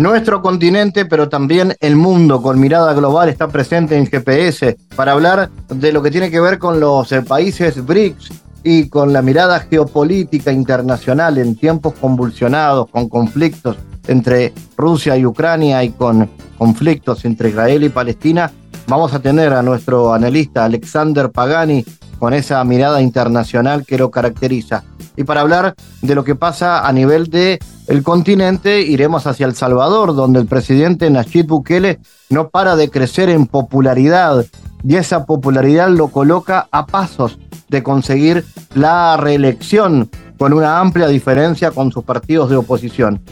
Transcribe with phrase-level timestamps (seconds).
[0.00, 5.50] Nuestro continente, pero también el mundo con mirada global está presente en GPS para hablar
[5.68, 8.32] de lo que tiene que ver con los eh, países BRICS
[8.64, 13.76] y con la mirada geopolítica internacional en tiempos convulsionados, con conflictos
[14.08, 18.50] entre Rusia y Ucrania y con conflictos entre Israel y Palestina.
[18.86, 21.84] Vamos a tener a nuestro analista Alexander Pagani
[22.20, 24.84] con esa mirada internacional que lo caracteriza.
[25.16, 29.56] Y para hablar de lo que pasa a nivel de el continente, iremos hacia El
[29.56, 31.98] Salvador, donde el presidente Nayib Bukele
[32.28, 34.44] no para de crecer en popularidad
[34.84, 41.70] y esa popularidad lo coloca a pasos de conseguir la reelección con una amplia diferencia
[41.70, 43.22] con sus partidos de oposición.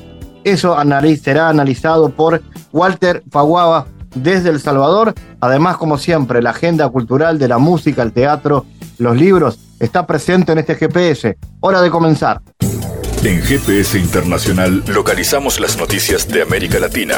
[0.44, 0.76] Eso
[1.22, 2.42] será analizado por
[2.72, 5.14] Walter Faguaba desde El Salvador.
[5.40, 8.66] Además, como siempre, la agenda cultural de la música, el teatro,
[8.98, 11.36] los libros está presente en este GPS.
[11.60, 12.40] Hora de comenzar.
[13.24, 17.16] En GPS Internacional localizamos las noticias de América Latina.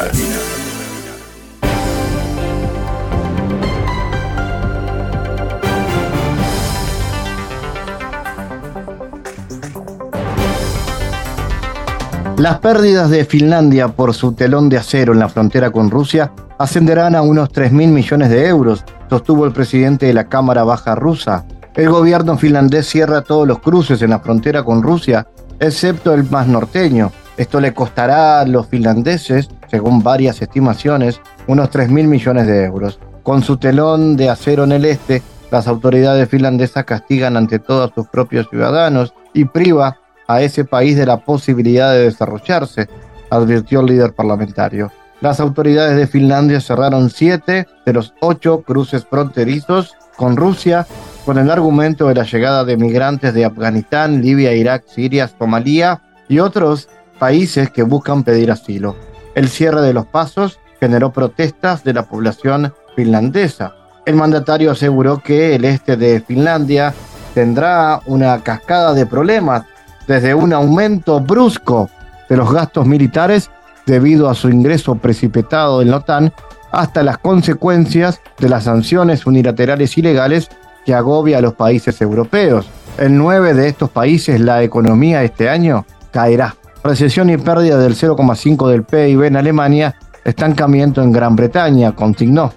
[12.39, 17.15] Las pérdidas de Finlandia por su telón de acero en la frontera con Rusia ascenderán
[17.15, 21.47] a unos 3 mil millones de euros, sostuvo el presidente de la Cámara Baja rusa.
[21.75, 25.27] El gobierno finlandés cierra todos los cruces en la frontera con Rusia
[25.59, 27.13] excepto el más norteño.
[27.39, 33.01] Esto le costará a los finlandeses, según varias estimaciones, unos 3 mil millones de euros.
[33.23, 37.95] Con su telón de acero en el este, las autoridades finlandesas castigan ante todo a
[37.95, 39.97] sus propios ciudadanos y priva
[40.29, 42.87] a ese país de la posibilidad de desarrollarse,
[43.31, 44.93] advirtió el líder parlamentario.
[45.21, 50.87] Las autoridades de Finlandia cerraron siete de los ocho cruces fronterizos con Rusia
[51.27, 56.39] con el argumento de la llegada de migrantes de Afganistán, Libia, Irak, Siria, Somalia y
[56.39, 56.89] otros
[57.19, 58.97] países que buscan pedir asilo.
[59.35, 63.75] El cierre de los pasos generó protestas de la población finlandesa.
[64.07, 66.95] El mandatario aseguró que el este de Finlandia
[67.35, 69.65] tendrá una cascada de problemas,
[70.07, 71.91] desde un aumento brusco
[72.29, 73.51] de los gastos militares
[73.91, 76.33] debido a su ingreso precipitado en la OTAN,
[76.71, 80.49] hasta las consecuencias de las sanciones unilaterales ilegales
[80.87, 82.71] que agobia a los países europeos.
[82.97, 86.55] En nueve de estos países la economía este año caerá.
[86.85, 92.53] Recesión y pérdida del 0,5 del PIB en Alemania, estancamiento en Gran Bretaña, consignó.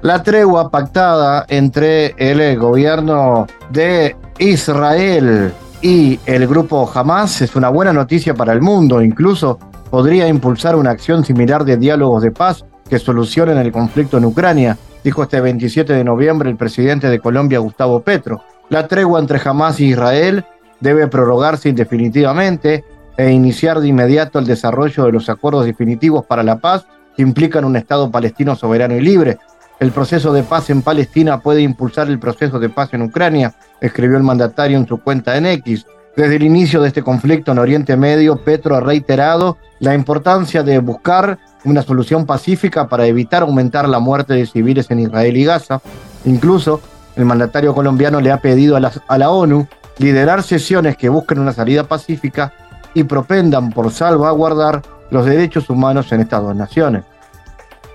[0.00, 7.92] La tregua pactada entre el gobierno de Israel y el grupo Hamas es una buena
[7.92, 9.58] noticia para el mundo, incluso
[9.90, 14.78] podría impulsar una acción similar de diálogos de paz que solucionen el conflicto en Ucrania,
[15.04, 18.42] dijo este 27 de noviembre el presidente de Colombia, Gustavo Petro.
[18.68, 20.44] La tregua entre Hamas y Israel
[20.80, 22.84] debe prorrogarse indefinitivamente
[23.16, 27.64] e iniciar de inmediato el desarrollo de los acuerdos definitivos para la paz que implican
[27.64, 29.38] un Estado palestino soberano y libre.
[29.80, 34.16] El proceso de paz en Palestina puede impulsar el proceso de paz en Ucrania, escribió
[34.16, 35.86] el mandatario en su cuenta en X.
[36.18, 40.80] Desde el inicio de este conflicto en Oriente Medio, Petro ha reiterado la importancia de
[40.80, 45.80] buscar una solución pacífica para evitar aumentar la muerte de civiles en Israel y Gaza.
[46.24, 46.80] Incluso
[47.14, 49.68] el mandatario colombiano le ha pedido a la, ONU
[49.98, 52.52] liderar sesiones que busquen una salida pacífica
[52.94, 57.04] y propendan por salvaguardar los derechos humanos en estas dos naciones.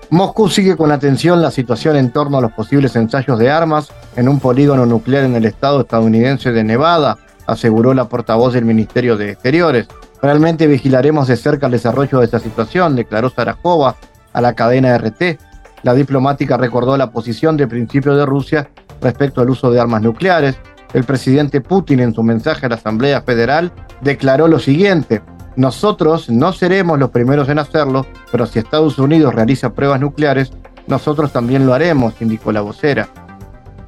[0.08, 4.30] Moscú sigue con atención la situación en torno a los posibles ensayos de armas en
[4.30, 9.30] un polígono nuclear en el estado estadounidense de Nevada, aseguró la portavoz del Ministerio de
[9.30, 9.88] Exteriores.
[10.22, 13.96] Realmente vigilaremos de cerca el desarrollo de esta situación, declaró Sarajova
[14.32, 15.38] a la cadena RT.
[15.82, 18.68] La diplomática recordó la posición de principio de Rusia
[19.00, 20.56] respecto al uso de armas nucleares.
[20.92, 25.22] El presidente Putin en su mensaje a la Asamblea Federal declaró lo siguiente,
[25.56, 30.52] nosotros no seremos los primeros en hacerlo, pero si Estados Unidos realiza pruebas nucleares,
[30.86, 33.08] nosotros también lo haremos, indicó la vocera.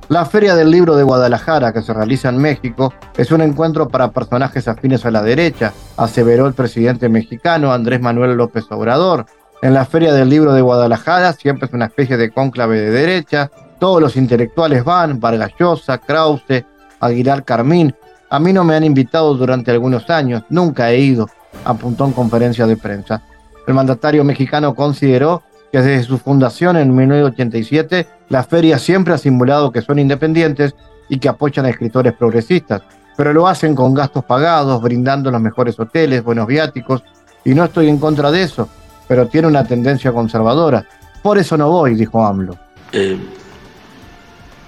[0.09, 4.13] La Feria del Libro de Guadalajara, que se realiza en México, es un encuentro para
[4.13, 9.27] personajes afines a la derecha, aseveró el presidente mexicano Andrés Manuel López Obrador.
[9.63, 13.51] En la Feria del Libro de Guadalajara siempre es una especie de cónclave de derecha,
[13.81, 16.65] todos los intelectuales van, Vargas Llosa, Krause,
[17.01, 17.93] Aguilar Carmín.
[18.31, 21.29] A mí no me han invitado durante algunos años, nunca he ido,
[21.65, 23.23] apuntó en conferencia de prensa.
[23.67, 25.43] El mandatario mexicano consideró
[25.83, 30.75] desde su fundación en 1987, la feria siempre ha simulado que son independientes
[31.09, 32.83] y que apoyan a escritores progresistas,
[33.17, 37.03] pero lo hacen con gastos pagados, brindando los mejores hoteles, buenos viáticos,
[37.45, 38.69] y no estoy en contra de eso,
[39.07, 40.87] pero tiene una tendencia conservadora.
[41.23, 42.57] Por eso no voy, dijo AMLO.
[42.93, 43.19] Eh,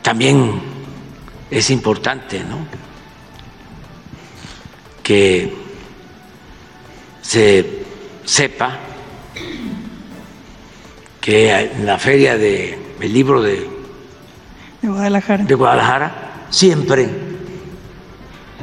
[0.02, 0.60] también
[1.50, 2.58] es importante, ¿no?
[5.02, 5.54] Que
[7.22, 7.84] se
[8.24, 8.78] sepa
[11.28, 13.68] que en la feria del libro de,
[14.82, 15.44] Guadalajara.
[15.44, 17.06] de Guadalajara siempre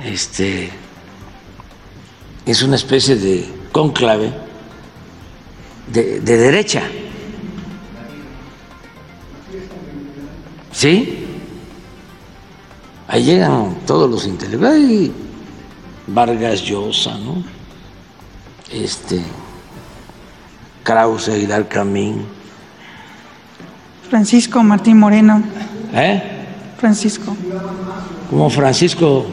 [0.03, 0.71] este,
[2.43, 4.33] es una especie de cónclave
[5.93, 6.81] de, de derecha.
[10.71, 11.23] ¿Sí?
[13.07, 15.11] Ahí llegan todos los intelectuales.
[16.07, 17.43] Vargas Llosa, ¿no?
[18.71, 19.21] Este.
[20.83, 22.34] Krause, Aguilar Camín.
[24.15, 25.43] Francisco Martín Moreno.
[25.93, 26.23] ¿Eh?
[26.77, 27.35] Francisco.
[28.29, 29.25] Como Francisco.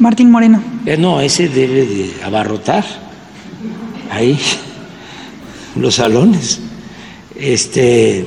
[0.00, 0.60] Martín Moreno.
[0.84, 2.84] Eh, no, ese debe de abarrotar
[4.10, 4.36] ahí
[5.76, 6.58] los salones.
[7.36, 8.26] Este.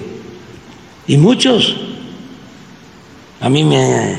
[1.07, 1.75] Y muchos.
[3.41, 4.15] A mí me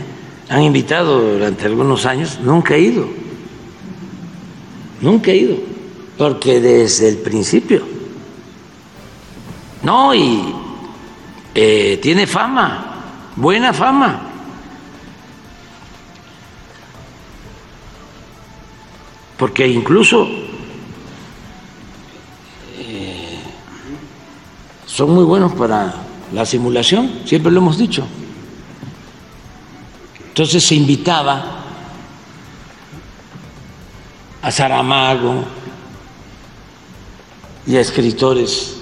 [0.50, 3.08] han invitado durante algunos años, nunca he ido.
[5.00, 5.56] Nunca he ido.
[6.18, 7.82] Porque desde el principio.
[9.82, 10.67] No, y
[11.54, 13.04] eh, tiene fama,
[13.36, 14.22] buena fama.
[19.36, 20.28] Porque incluso
[22.78, 23.38] eh,
[24.86, 25.94] son muy buenos para
[26.32, 28.06] la simulación, siempre lo hemos dicho.
[30.28, 31.64] Entonces se invitaba
[34.42, 35.44] a Saramago
[37.66, 38.77] y a escritores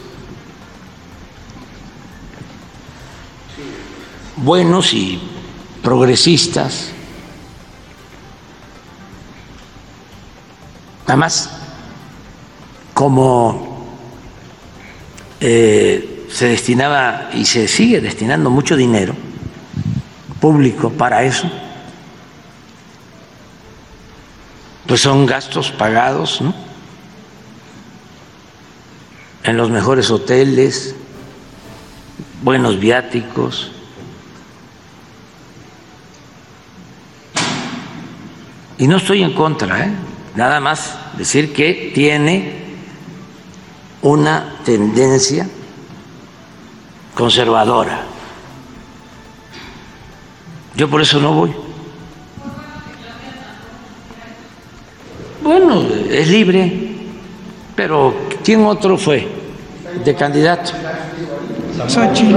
[4.46, 5.20] buenos y
[5.82, 6.92] progresistas.
[11.04, 11.50] Además,
[12.94, 13.98] como
[15.40, 19.16] eh, se destinaba y se sigue destinando mucho dinero
[20.40, 21.50] público para eso,
[24.86, 26.54] pues son gastos pagados, ¿no?
[29.42, 30.94] En los mejores hoteles,
[32.44, 33.72] buenos viáticos.
[38.78, 39.90] Y no estoy en contra, ¿eh?
[40.34, 42.52] nada más decir que tiene
[44.02, 45.48] una tendencia
[47.14, 48.02] conservadora.
[50.76, 51.54] Yo por eso no voy.
[55.42, 56.96] Bueno, es libre,
[57.74, 58.14] pero
[58.44, 59.26] ¿quién otro fue
[60.04, 60.72] de candidato?
[61.88, 62.34] Xochitl.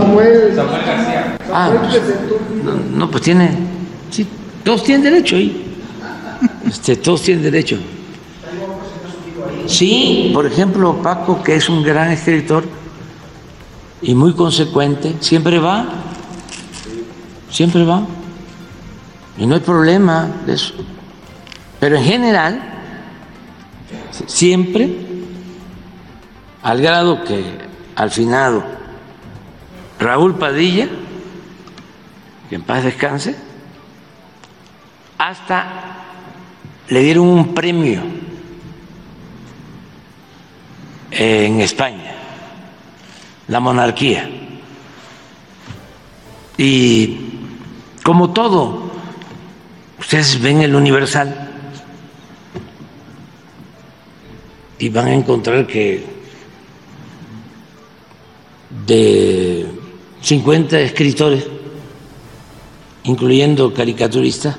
[1.52, 2.02] Ah, pues,
[2.64, 3.50] no, no, pues tiene,
[4.10, 4.26] sí,
[4.64, 5.69] todos tienen derecho ahí.
[6.68, 7.78] Este, todos tienen derecho.
[9.68, 12.66] Sí, por ejemplo, Paco, que es un gran escritor
[14.02, 15.86] y muy consecuente, siempre va,
[17.52, 18.06] siempre va.
[19.38, 20.74] Y no hay problema de eso.
[21.80, 22.62] Pero en general,
[24.26, 24.98] siempre,
[26.62, 27.44] al grado que
[27.96, 28.64] al finado
[30.00, 30.88] Raúl Padilla,
[32.50, 33.36] que en paz descanse,
[35.18, 35.89] hasta
[36.90, 38.02] le dieron un premio
[41.12, 42.16] en España,
[43.48, 44.30] la monarquía.
[46.58, 47.18] Y
[48.04, 48.92] como todo,
[50.00, 51.52] ustedes ven el Universal
[54.80, 56.04] y van a encontrar que
[58.88, 59.68] de
[60.22, 61.46] 50 escritores,
[63.04, 64.58] incluyendo caricaturistas,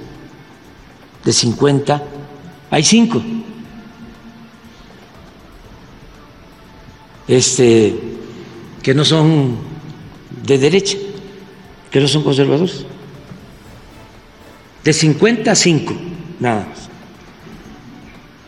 [1.24, 2.02] de 50,
[2.70, 3.22] hay cinco.
[7.26, 7.94] Este,
[8.82, 9.56] que no son
[10.44, 10.96] de derecha,
[11.90, 12.84] que no son conservadores.
[14.84, 15.94] De 50 a 5,
[16.40, 16.88] nada más,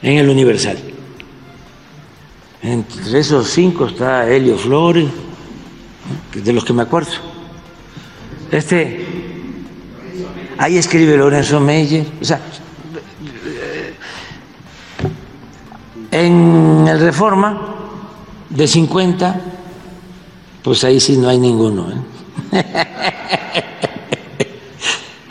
[0.02, 0.78] en el Universal.
[2.62, 5.08] Entre esos cinco está Helio Flores,
[6.32, 7.10] de los que me acuerdo.
[8.50, 9.04] Este,
[10.58, 12.40] ahí escribe Lorenzo Meyer, o sea,
[16.12, 17.58] en el Reforma,
[18.50, 19.40] de 50,
[20.62, 21.86] pues ahí sí no hay ninguno.
[21.90, 21.96] ¿eh?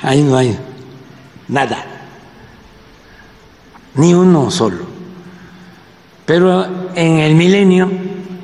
[0.01, 0.57] ahí no hay
[1.47, 1.85] nada,
[3.95, 4.89] ni uno solo.
[6.25, 7.91] Pero en el milenio,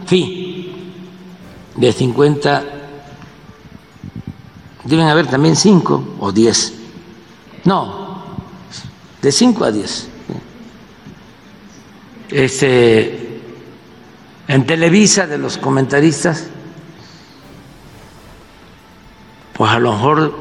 [0.05, 0.93] fui
[1.75, 2.63] de 50,
[4.83, 6.73] deben haber también 5 o 10.
[7.65, 8.21] No,
[9.21, 10.16] de 5 a 10.
[12.29, 13.41] Este,
[14.47, 16.47] en Televisa de los comentaristas,
[19.53, 20.35] pues a lo mejor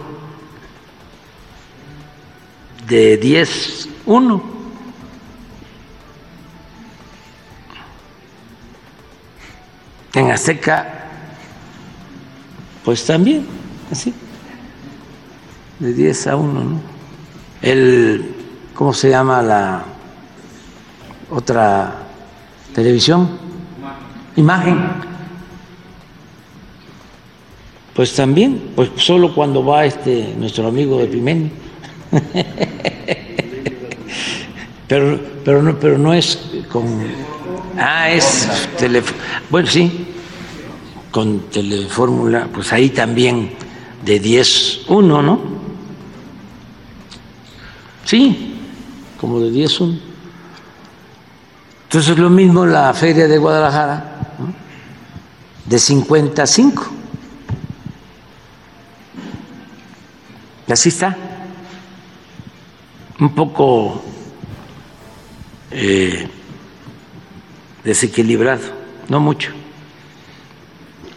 [2.87, 4.57] de 10, uno.
[10.15, 11.05] En Azteca,
[12.85, 13.47] pues también,
[13.91, 14.15] así,
[15.79, 16.81] de 10 a 1, ¿no?
[17.61, 18.35] El,
[18.75, 19.96] ¿cómo se llama la
[21.31, 21.95] otra
[22.75, 23.29] televisión?
[24.37, 24.79] Imagen.
[27.95, 31.51] Pues también, pues solo cuando va este nuestro amigo de Pimeni.
[34.89, 36.39] pero, pero no, pero no es
[36.71, 36.85] con
[37.79, 39.19] Ah, es teléfono.
[39.51, 40.07] Bueno, sí,
[41.11, 43.51] con telefórmula, pues ahí también
[44.05, 45.41] de 10, 1, ¿no?
[48.05, 48.55] Sí,
[49.21, 49.99] como de 10, 1.
[51.87, 54.35] Entonces lo mismo la feria de Guadalajara,
[55.65, 56.87] de 55.
[60.67, 61.17] Y así está.
[63.21, 64.03] Un poco
[65.71, 66.29] eh,
[67.85, 68.65] desequilibrado,
[69.09, 69.53] no mucho.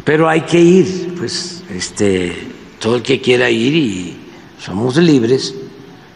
[0.03, 2.47] Pero hay que ir, pues, este,
[2.79, 4.17] todo el que quiera ir y
[4.59, 5.55] somos libres,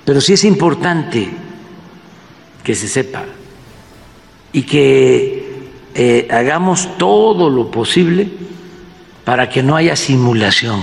[0.06, 1.28] pero sí es importante
[2.64, 3.26] que se sepa
[4.54, 5.44] y que
[5.96, 8.30] eh, hagamos todo lo posible
[9.26, 10.82] para que no haya simulación.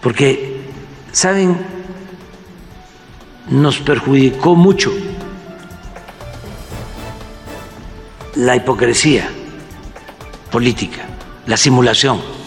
[0.00, 0.60] Porque,
[1.12, 1.58] ¿saben?
[3.50, 4.92] Nos perjudicó mucho
[8.36, 9.28] la hipocresía
[10.50, 11.06] política,
[11.46, 12.37] la simulación.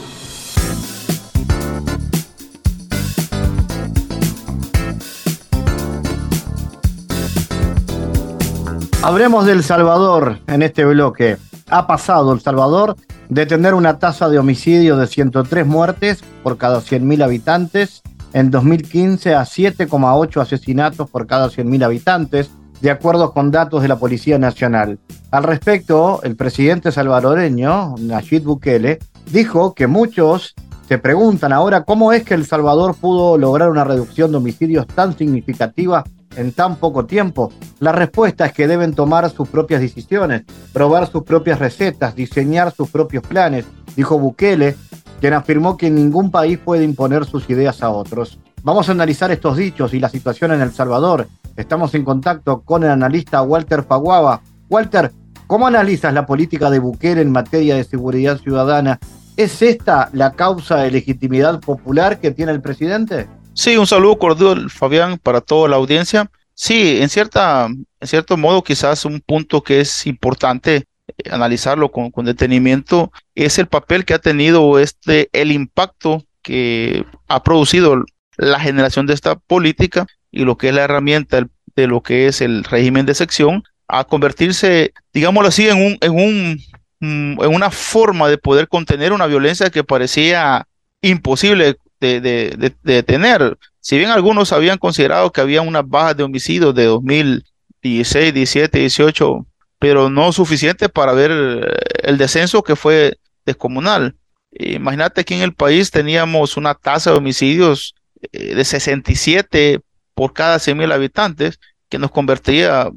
[9.03, 11.37] Hablemos del Salvador en este bloque.
[11.71, 12.95] Ha pasado El Salvador
[13.29, 18.03] de tener una tasa de homicidio de 103 muertes por cada 100.000 habitantes
[18.33, 23.97] en 2015 a 7,8 asesinatos por cada 100.000 habitantes de acuerdo con datos de la
[23.97, 24.99] Policía Nacional.
[25.31, 28.99] Al respecto, el presidente salvadoreño, Nayib Bukele,
[29.31, 30.53] dijo que muchos
[30.87, 35.17] se preguntan ahora cómo es que El Salvador pudo lograr una reducción de homicidios tan
[35.17, 36.03] significativa
[36.35, 37.51] en tan poco tiempo.
[37.79, 42.89] La respuesta es que deben tomar sus propias decisiones, probar sus propias recetas, diseñar sus
[42.89, 44.75] propios planes, dijo Bukele,
[45.19, 48.39] quien afirmó que ningún país puede imponer sus ideas a otros.
[48.63, 52.83] Vamos a analizar estos dichos y la situación en El Salvador Estamos en contacto con
[52.83, 54.41] el analista Walter Paguaba.
[54.69, 55.11] Walter,
[55.47, 58.99] ¿cómo analizas la política de Bukele en materia de seguridad ciudadana?
[59.35, 63.27] ¿Es esta la causa de legitimidad popular que tiene el presidente?
[63.53, 66.31] Sí, un saludo cordial, Fabián, para toda la audiencia.
[66.53, 72.11] Sí, en, cierta, en cierto modo, quizás un punto que es importante eh, analizarlo con,
[72.11, 78.03] con, detenimiento es el papel que ha tenido este, el impacto que ha producido
[78.37, 82.41] la generación de esta política y lo que es la herramienta de lo que es
[82.41, 86.61] el régimen de sección a convertirse, digámoslo así, en, un, en, un,
[86.99, 90.67] mm, en una forma de poder contener una violencia que parecía
[91.01, 93.57] imposible de, de, detener.
[93.79, 99.45] Si bien algunos habían considerado que había unas bajas de homicidios de 2016, 17, 18,
[99.79, 104.15] pero no suficiente para ver el descenso que fue descomunal.
[104.51, 107.95] Imagínate que en el país teníamos una tasa de homicidios
[108.31, 109.79] eh, de 67
[110.13, 112.89] por cada 100.000 habitantes, que nos convertiría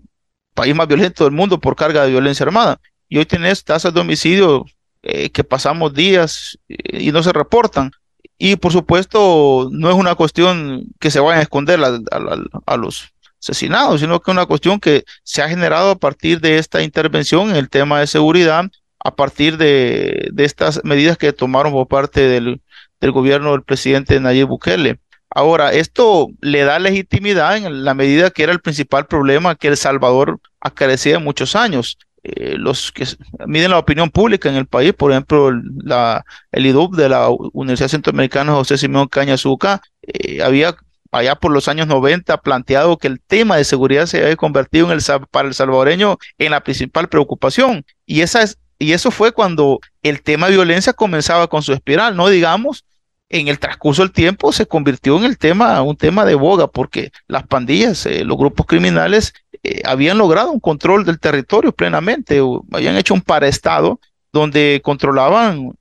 [0.54, 2.80] país más violento del mundo por carga de violencia armada.
[3.08, 4.64] Y hoy tenés tasas de homicidio
[5.02, 7.92] eh, que pasamos días eh, y no se reportan.
[8.46, 13.08] Y por supuesto, no es una cuestión que se vayan a esconder a, los
[13.40, 17.48] asesinados, sino que es una cuestión que se ha generado a partir de esta intervención
[17.48, 18.66] en el tema de seguridad,
[19.02, 22.60] a partir de, estas medidas que tomaron por parte del,
[23.00, 24.98] gobierno del presidente Nayib Bukele.
[25.30, 29.78] Ahora, esto le da legitimidad en la medida que era el principal problema que El
[29.78, 31.96] Salvador acarecía muchos años.
[32.26, 33.06] Eh, los que
[33.46, 38.54] miden la opinión pública en el país, por ejemplo, el IDUB de la Universidad Centroamericana
[38.54, 39.36] José Simón Caña
[40.02, 40.74] eh, había
[41.12, 44.98] allá por los años 90 planteado que el tema de seguridad se había convertido en
[44.98, 47.84] el, para el salvadoreño en la principal preocupación.
[48.06, 52.16] Y, esa es, y eso fue cuando el tema de violencia comenzaba con su espiral,
[52.16, 52.86] no digamos
[53.28, 57.10] en el transcurso del tiempo se convirtió en el tema, un tema de boga, porque
[57.26, 59.34] las pandillas, eh, los grupos criminales
[59.66, 62.38] eh, habían logrado un control del territorio plenamente,
[62.71, 63.99] habían hecho un paraestado
[64.30, 65.73] donde controlaban,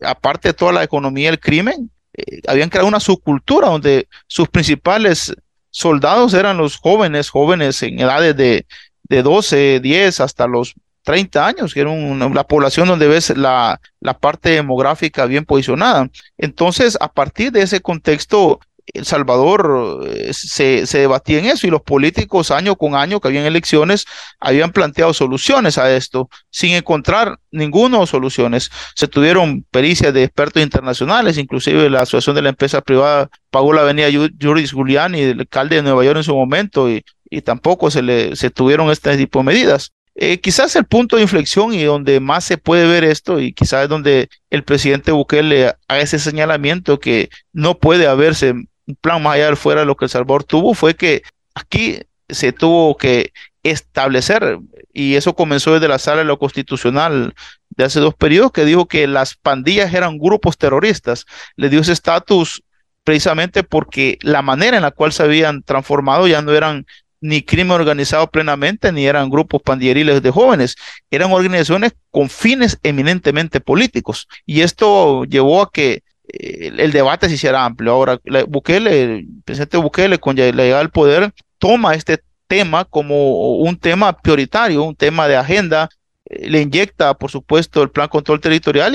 [0.00, 5.34] aparte de toda la economía del crimen, eh, habían creado una subcultura donde sus principales
[5.70, 8.64] soldados eran los jóvenes, jóvenes en edades de,
[9.02, 14.16] de 12, 10 hasta los 30 años, que era la población donde ves la, la
[14.16, 16.08] parte demográfica bien posicionada.
[16.38, 21.70] Entonces, a partir de ese contexto, el Salvador eh, se, se, debatía en eso y
[21.70, 24.06] los políticos año con año que habían elecciones
[24.40, 28.70] habían planteado soluciones a esto sin encontrar ninguna soluciones.
[28.94, 33.82] Se tuvieron pericias de expertos internacionales, inclusive la Asociación de la Empresa Privada pagó la
[33.82, 34.08] avenida
[34.40, 38.36] Juris Giuliani, el alcalde de Nueva York en su momento, y, y tampoco se, le,
[38.36, 39.92] se tuvieron este tipo de medidas.
[40.14, 43.84] Eh, quizás el punto de inflexión y donde más se puede ver esto, y quizás
[43.84, 48.54] es donde el presidente Bukele haga ese señalamiento que no puede haberse
[48.86, 51.22] un plan más allá de fuera de lo que El Salvador tuvo, fue que
[51.54, 51.98] aquí
[52.28, 54.58] se tuvo que establecer,
[54.92, 57.34] y eso comenzó desde la sala de lo constitucional
[57.70, 61.26] de hace dos periodos, que dijo que las pandillas eran grupos terroristas.
[61.56, 62.62] Le dio ese estatus
[63.04, 66.86] precisamente porque la manera en la cual se habían transformado ya no eran
[67.20, 70.74] ni crimen organizado plenamente, ni eran grupos pandilleriles de jóvenes,
[71.10, 74.26] eran organizaciones con fines eminentemente políticos.
[74.44, 77.92] Y esto llevó a que el, debate se hiciera amplio.
[77.92, 83.78] Ahora, Bukele, el presidente Bukele, con la llegada al poder, toma este tema como un
[83.78, 85.88] tema prioritario, un tema de agenda,
[86.26, 88.94] eh, le inyecta, por supuesto, el plan control territorial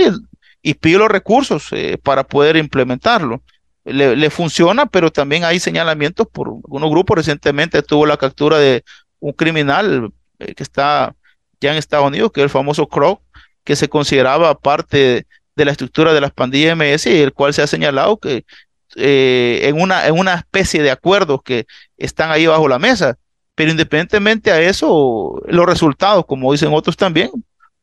[0.61, 3.41] y, pide los recursos eh, para poder implementarlo.
[3.83, 7.17] Le, funciona, pero también hay señalamientos por algunos grupos.
[7.17, 8.83] Recientemente tuvo la captura de
[9.19, 11.15] un criminal eh, que está
[11.61, 13.21] ya en Estados Unidos, que es el famoso Croc,
[13.63, 15.25] que se consideraba parte
[15.57, 18.45] de la estructura de las pandillas MS el cual se ha señalado que
[18.95, 21.65] eh, en, una, en una especie de acuerdos que
[21.97, 23.17] están ahí bajo la mesa.
[23.55, 27.31] Pero independientemente a eso, los resultados, como dicen otros también,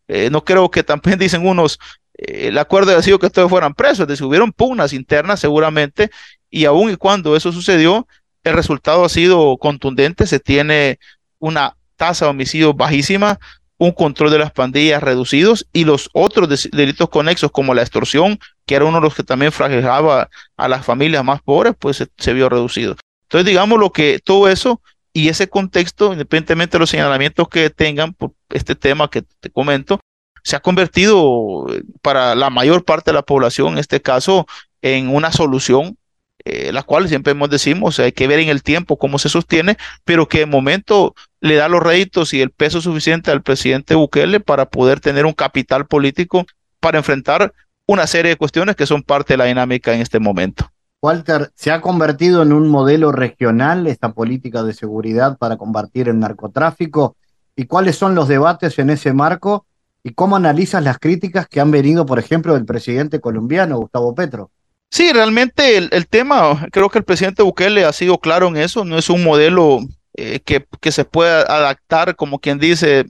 [0.06, 1.80] eh, no creo que también dicen unos,
[2.16, 6.10] eh, el acuerdo ha sido que todos fueran presos, es decir, hubieron pugnas internas seguramente,
[6.48, 8.06] y aun y cuando eso sucedió,
[8.44, 11.00] el resultado ha sido contundente, se tiene
[11.40, 13.40] una tasa de homicidios bajísima,
[13.78, 18.76] un control de las pandillas reducidos y los otros delitos conexos como la extorsión, que
[18.76, 22.48] era uno de los que también fragilaba a las familias más pobres, pues se, vio
[22.48, 22.96] reducido.
[23.24, 24.80] Entonces, digamos lo que todo eso
[25.12, 30.00] y ese contexto, independientemente de los señalamientos que tengan por este tema que te comento,
[30.42, 31.66] se ha convertido
[32.02, 34.46] para la mayor parte de la población, en este caso,
[34.82, 35.96] en una solución
[36.44, 39.76] eh, la cual siempre hemos decimos, hay que ver en el tiempo cómo se sostiene,
[40.04, 44.40] pero que de momento le da los réditos y el peso suficiente al presidente Bukele
[44.40, 46.44] para poder tener un capital político
[46.80, 47.52] para enfrentar
[47.87, 50.70] una serie de cuestiones que son parte de la dinámica en este momento.
[51.02, 56.18] Walter, ¿se ha convertido en un modelo regional esta política de seguridad para combatir el
[56.18, 57.16] narcotráfico?
[57.57, 59.66] ¿Y cuáles son los debates en ese marco?
[60.02, 64.50] ¿Y cómo analizas las críticas que han venido, por ejemplo, del presidente colombiano, Gustavo Petro?
[64.90, 68.97] Sí, realmente el, tema, creo que el presidente Bukele ha sido claro en eso, no
[68.97, 69.81] es un modelo
[70.16, 73.05] eh, que, que, se pueda adaptar como quien dice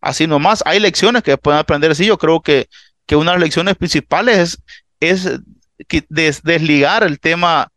[0.00, 0.62] así nomás.
[0.66, 2.06] Hay lecciones que pueden aprender así.
[2.06, 2.68] Yo creo que,
[3.06, 4.58] que una de las lecciones principales
[5.00, 5.40] es, es
[6.42, 7.68] desligar el tema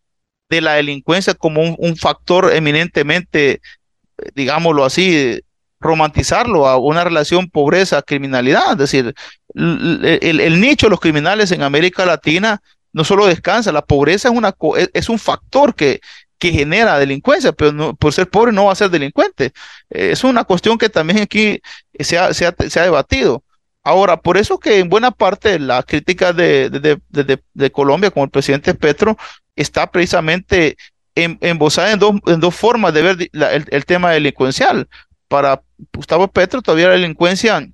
[0.50, 3.62] de la delincuencia como un, factor eminentemente,
[4.36, 5.40] digámoslo así,
[5.80, 8.74] romantizarlo a una relación pobreza-criminalidad.
[8.74, 9.16] Es decir,
[9.56, 12.62] el, el, nicho de los criminales en América Latina
[12.94, 14.56] no solo descansa, la pobreza es, una,
[14.94, 16.02] es un factor que,
[16.40, 19.54] genera delincuencia, pero no, por ser pobre no va a ser delincuente.
[19.92, 21.62] Eh, es una cuestión que también aquí
[22.00, 22.32] se ha,
[22.84, 23.44] debatido.
[23.84, 27.00] Ahora, por eso que en buena parte la crítica de,
[27.72, 29.18] Colombia, como el presidente Petro,
[29.56, 30.78] está precisamente
[31.14, 34.88] embosada en, dos, en dos formas de ver el, el, tema delincuencial.
[35.28, 35.62] Para
[35.94, 37.68] Gustavo Petro, todavía la delincuencia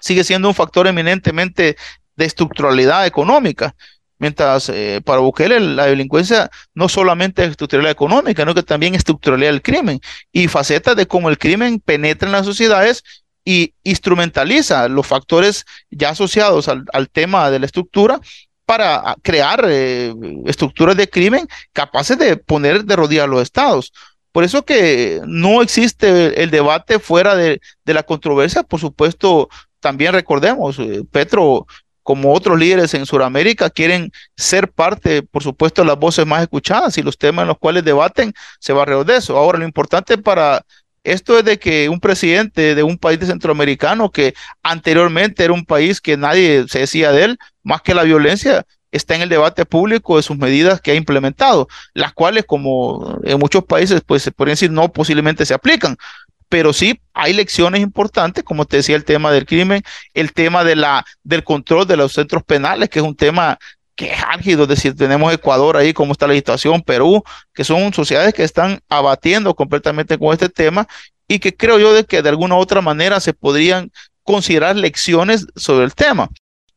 [0.00, 1.76] sigue siendo un factor eminentemente
[2.16, 3.74] de estructuralidad económica.
[4.18, 8.98] Mientras eh, para Bukele la delincuencia no solamente es estructuralidad económica, sino que también es
[8.98, 10.00] estructuralidad del crimen
[10.32, 13.04] y facetas de cómo el crimen penetra en las sociedades
[13.44, 18.20] y instrumentaliza los factores ya asociados al, tema de la estructura
[18.66, 20.12] para ah, crear eh,
[20.46, 23.92] estructuras de crimen capaces de poner de rodillas a los estados.
[24.32, 28.62] Por eso que no existe el debate fuera de, de la controversia.
[28.62, 29.48] Por supuesto,
[29.80, 31.66] también recordemos, eh, Petro
[32.08, 36.96] como otros líderes en Sudamérica, quieren ser parte, por supuesto, de las voces más escuchadas
[36.96, 39.36] y los temas en los cuales debaten se va alrededor de eso.
[39.36, 40.64] Ahora, lo importante para
[41.04, 45.66] esto es de que un presidente de un país de centroamericano que anteriormente era un
[45.66, 49.66] país que nadie se decía de él, más que la violencia, está en el debate
[49.66, 54.32] público de sus medidas que ha implementado, las cuales, como en muchos países, pues se
[54.34, 55.98] decir, no posiblemente se aplican,
[56.48, 59.82] pero sí hay lecciones importantes, como te decía, el tema del crimen,
[60.14, 63.58] el tema de la, del control de los centros penales, que es un tema
[63.94, 67.92] que es álgido, es decir, tenemos Ecuador ahí, como está la situación, Perú, que son
[67.92, 70.86] sociedades que están abatiendo completamente con este tema
[71.26, 73.90] y que creo yo de que de alguna u otra manera se podrían
[74.22, 76.28] considerar lecciones sobre el tema.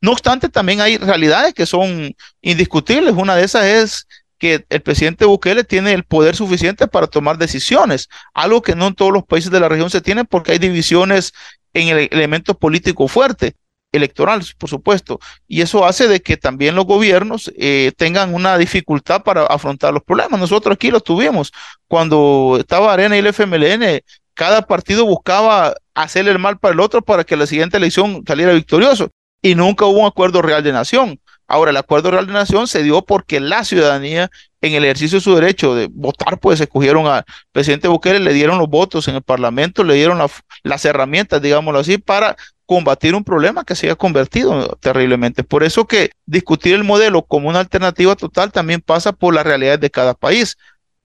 [0.01, 3.13] No obstante, también hay realidades que son indiscutibles.
[3.15, 4.07] Una de esas es
[4.41, 8.95] que el presidente Bukele tiene el poder suficiente para tomar decisiones, algo que no en
[8.95, 11.31] todos los países de la región se tiene porque hay divisiones
[11.73, 13.53] en el elemento político fuerte
[13.91, 19.21] electoral, por supuesto, y eso hace de que también los gobiernos eh, tengan una dificultad
[19.21, 20.39] para afrontar los problemas.
[20.39, 21.51] Nosotros aquí lo tuvimos
[21.87, 24.01] cuando estaba Arena y el FMLN,
[24.33, 28.53] cada partido buscaba hacerle el mal para el otro para que la siguiente elección saliera
[28.53, 31.19] victorioso y nunca hubo un acuerdo real de nación.
[31.51, 35.23] Ahora, el acuerdo real de nación se dio porque la ciudadanía, en el ejercicio de
[35.23, 39.21] su derecho de votar, pues escogieron al presidente Bukele, le dieron los votos en el
[39.21, 40.17] Parlamento, le dieron
[40.63, 45.43] las herramientas, digámoslo así, para combatir un problema que se ha convertido terriblemente.
[45.43, 49.81] Por eso que discutir el modelo como una alternativa total también pasa por las realidades
[49.81, 50.57] de cada país.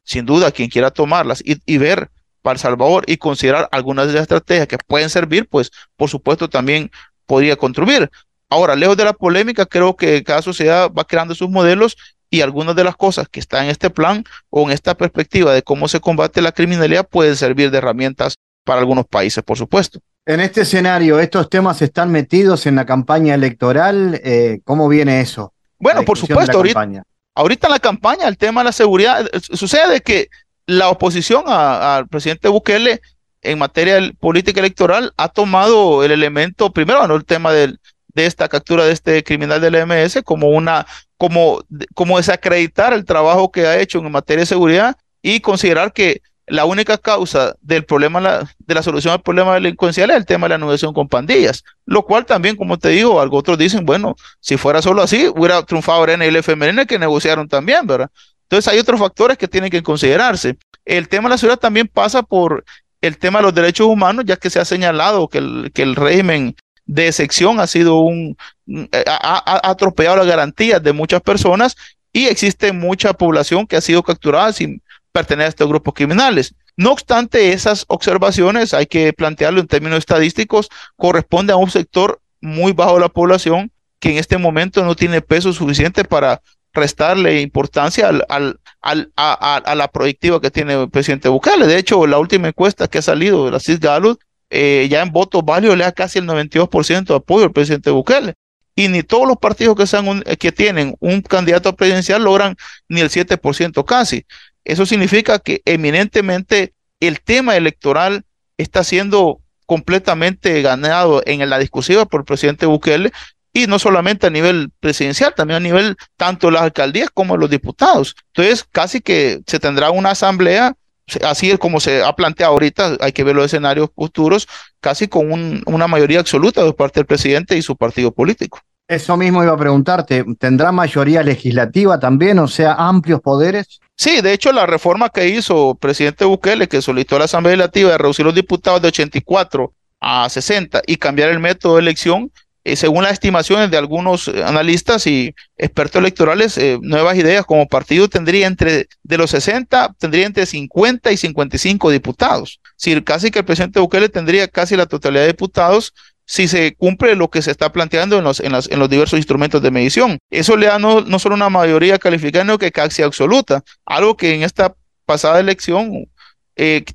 [0.05, 2.09] Sin duda, quien quiera tomarlas y, y ver
[2.43, 6.49] para El Salvador y considerar algunas de las estrategias que pueden servir, pues por supuesto
[6.49, 6.93] también
[7.27, 8.09] podría contribuir.
[8.49, 11.97] Ahora, lejos de la polémica, creo que cada sociedad va creando sus modelos
[12.31, 15.63] y algunas de las cosas que están en este plan o en esta perspectiva de
[15.63, 20.01] cómo se combate la criminalidad pueden servir de herramientas para algunos países, por supuesto.
[20.25, 24.21] En este escenario, ¿estos temas están metidos en la campaña electoral?
[24.25, 25.53] Eh, ¿Cómo viene eso?
[25.79, 27.05] Bueno, por supuesto, ahorita,
[27.35, 30.29] ahorita en la campaña el tema de la seguridad, eh, sucede que
[30.67, 33.01] la oposición al presidente Bukele
[33.43, 37.79] en materia política electoral ha tomado el elemento, primero, el tema del,
[38.17, 40.87] de esta captura de este criminal del MS como una,
[41.19, 41.63] como,
[41.95, 46.65] como desacreditar el trabajo que ha hecho en materia de seguridad y considerar que la
[46.65, 50.59] única causa del problema, de la solución al problema delincuencial es el tema de la
[50.59, 54.81] negociación con pandillas, lo cual también, como te digo, algo otros dicen, bueno, si fuera
[54.81, 58.11] solo así, hubiera triunfado y el FMLN que negociaron también, ¿verdad?
[58.45, 60.57] Entonces hay otros factores que tienen que considerarse.
[60.87, 62.65] El tema de la seguridad también pasa por
[63.03, 65.97] el tema de los derechos humanos, ya que se ha señalado que el, que el
[65.97, 71.77] régimen de sección ha sido un, eh, ha, atropellado las garantías de muchas personas
[72.13, 76.55] y existe mucha población que ha sido capturada sin pertenecer a estos grupos criminales.
[76.77, 82.73] No obstante, esas observaciones hay que plantearlo en términos estadísticos, corresponde a un sector muy
[82.73, 86.43] bajo de la población que en este momento no tiene peso suficiente para
[86.77, 91.67] restarle importancia al, al, al, a, la proyectiva que tiene el presidente Bukele.
[91.67, 94.21] De hecho, la última encuesta que ha salido de la CIS Gallup,
[94.51, 98.35] eh, ya en votos válidos le da casi el 92% de apoyo al presidente Bukele.
[98.75, 102.57] Y ni todos los partidos que, que tienen un candidato presidencial logran
[102.89, 104.27] ni el 7% casi.
[104.65, 108.25] Eso significa que eminentemente el tema electoral
[108.59, 113.13] está siendo completamente ganado en la discusión por el presidente Bukele
[113.53, 117.41] y no solamente a nivel presidencial, también a nivel tanto de las alcaldías como de
[117.41, 118.15] los diputados.
[118.35, 120.75] Entonces, casi que se tendrá una asamblea,
[121.23, 124.49] así es como se ha planteado ahorita, hay que ver los escenarios futuros,
[124.81, 128.61] casi con una mayoría absoluta de parte del presidente y su partido político.
[128.89, 133.81] Eso mismo iba a preguntarte, ¿tendrá mayoría legislativa también, o sea, amplios poderes?
[133.97, 137.57] Sí, de hecho, la reforma que hizo el presidente Bukele, que solicitó a la Asamblea
[137.57, 142.31] Legislativa de reducir los diputados de 84 a 60 y cambiar el método de elección,
[142.67, 147.69] eh, según las estimaciones de algunos eh, analistas y expertos electorales, eh, Nuevas Ideas como
[147.69, 152.59] partido tendría entre, de los 60, tendría entre 50 y 55 diputados.
[152.75, 157.15] Si casi que el presidente Bukele tendría casi la totalidad de diputados si se cumple
[157.15, 160.19] lo que se está planteando en los, en en los diversos instrumentos de medición.
[160.29, 164.35] Eso le da no, no solo una mayoría calificada, sino que casi absoluta, algo que
[164.35, 164.75] en esta
[165.05, 166.09] pasada elección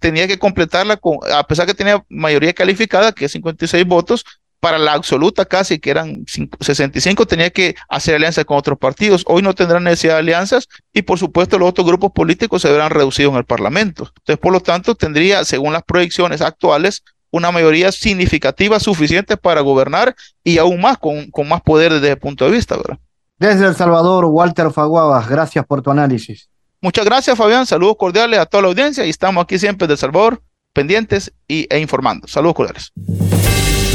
[0.01, 4.25] tenía que completarla con, a pesar que tenía mayoría calificada, que es 56 votos,
[4.61, 9.23] para la absoluta casi, que eran 65, tenía que hacer alianza con otros partidos.
[9.25, 12.91] Hoy no tendrán necesidad de alianzas y por supuesto los otros grupos políticos se verán
[12.91, 14.09] reducidos en el Parlamento.
[14.19, 20.15] Entonces, por lo tanto, tendría, según las proyecciones actuales, una mayoría significativa suficiente para gobernar
[20.43, 22.77] y aún más, con, con más poder desde ese punto de vista.
[22.77, 22.99] ¿verdad?
[23.39, 26.49] Desde El Salvador, Walter Faguabas, gracias por tu análisis.
[26.81, 27.65] Muchas gracias, Fabián.
[27.65, 31.65] Saludos cordiales a toda la audiencia y estamos aquí siempre de El Salvador, pendientes y,
[31.73, 32.27] e informando.
[32.27, 32.91] Saludos cordiales.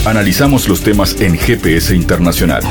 [0.06, 2.62] Analizamos los temas en GPS Internacional.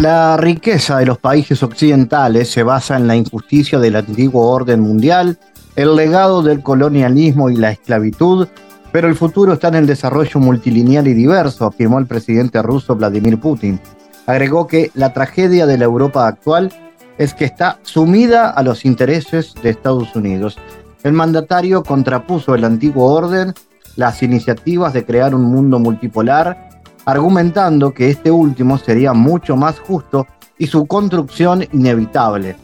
[0.00, 5.38] La riqueza de los países occidentales se basa en la injusticia del antiguo orden mundial,
[5.76, 8.48] el legado del colonialismo y la esclavitud,
[8.90, 13.38] pero el futuro está en el desarrollo multilineal y diverso, afirmó el presidente ruso Vladimir
[13.38, 13.78] Putin.
[14.26, 16.72] Agregó que la tragedia de la Europa actual
[17.18, 20.56] es que está sumida a los intereses de Estados Unidos.
[21.02, 23.52] El mandatario contrapuso el antiguo orden,
[23.96, 26.68] las iniciativas de crear un mundo multipolar,
[27.04, 30.26] argumentando que este último sería mucho más justo
[30.58, 32.56] y su construcción inevitable.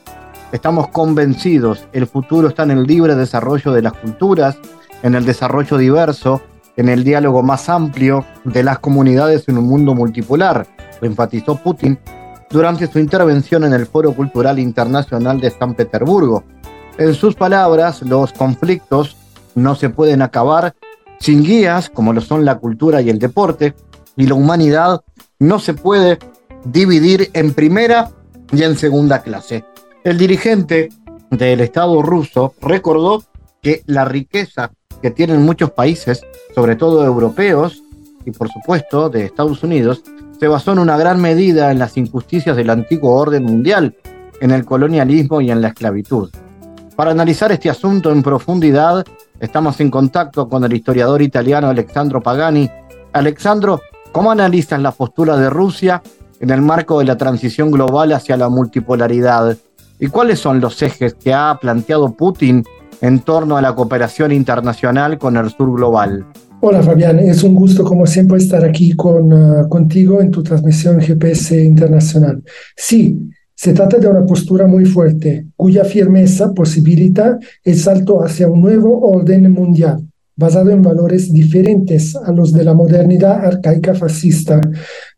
[0.53, 4.57] Estamos convencidos, el futuro está en el libre desarrollo de las culturas,
[5.03, 6.41] en el desarrollo diverso,
[6.77, 10.67] en el diálogo más amplio de las comunidades en un mundo multipolar,
[11.01, 11.99] lo enfatizó Putin
[12.55, 16.45] durante su intervención en el Foro Cultural Internacional de San Petersburgo.
[16.99, 19.17] En sus palabras, los conflictos
[19.57, 20.73] no se pueden acabar
[21.19, 23.75] sin guías como lo son la cultura y el deporte,
[24.17, 25.03] y la humanidad
[25.41, 26.21] no se puede
[26.65, 28.13] dividir en primera
[28.53, 29.65] y en segunda clase.
[30.05, 30.91] El dirigente
[31.33, 33.25] del Estado ruso recordó
[33.63, 34.71] que la riqueza
[35.03, 37.83] que tienen muchos países, sobre todo europeos
[38.25, 40.05] y por supuesto de Estados Unidos,
[40.39, 43.97] se basó en una gran medida en las injusticias del antiguo orden mundial,
[44.41, 46.31] en el colonialismo y en la esclavitud.
[46.97, 49.05] Para analizar este asunto en profundidad,
[49.41, 52.71] estamos en contacto con el historiador italiano Alexandro Pagani.
[53.13, 53.81] Alexandro,
[54.13, 56.03] ¿cómo analizas la postura de Rusia
[56.41, 59.57] en el marco de la transición global hacia la multipolaridad?
[59.99, 62.65] ¿Y cuáles son los ejes que ha planteado Putin
[63.05, 66.27] en torno a la cooperación internacional con el sur global?
[66.61, 70.99] Hola Fabián, es un gusto como siempre estar aquí con, uh, contigo en tu transmisión
[71.01, 72.43] GPS internacional.
[72.75, 78.63] Sí, se trata de una postura muy fuerte, cuya firmeza posibilita el salto hacia un
[78.63, 84.63] nuevo orden mundial, basado en valores diferentes a los de la modernidad arcaica fascista,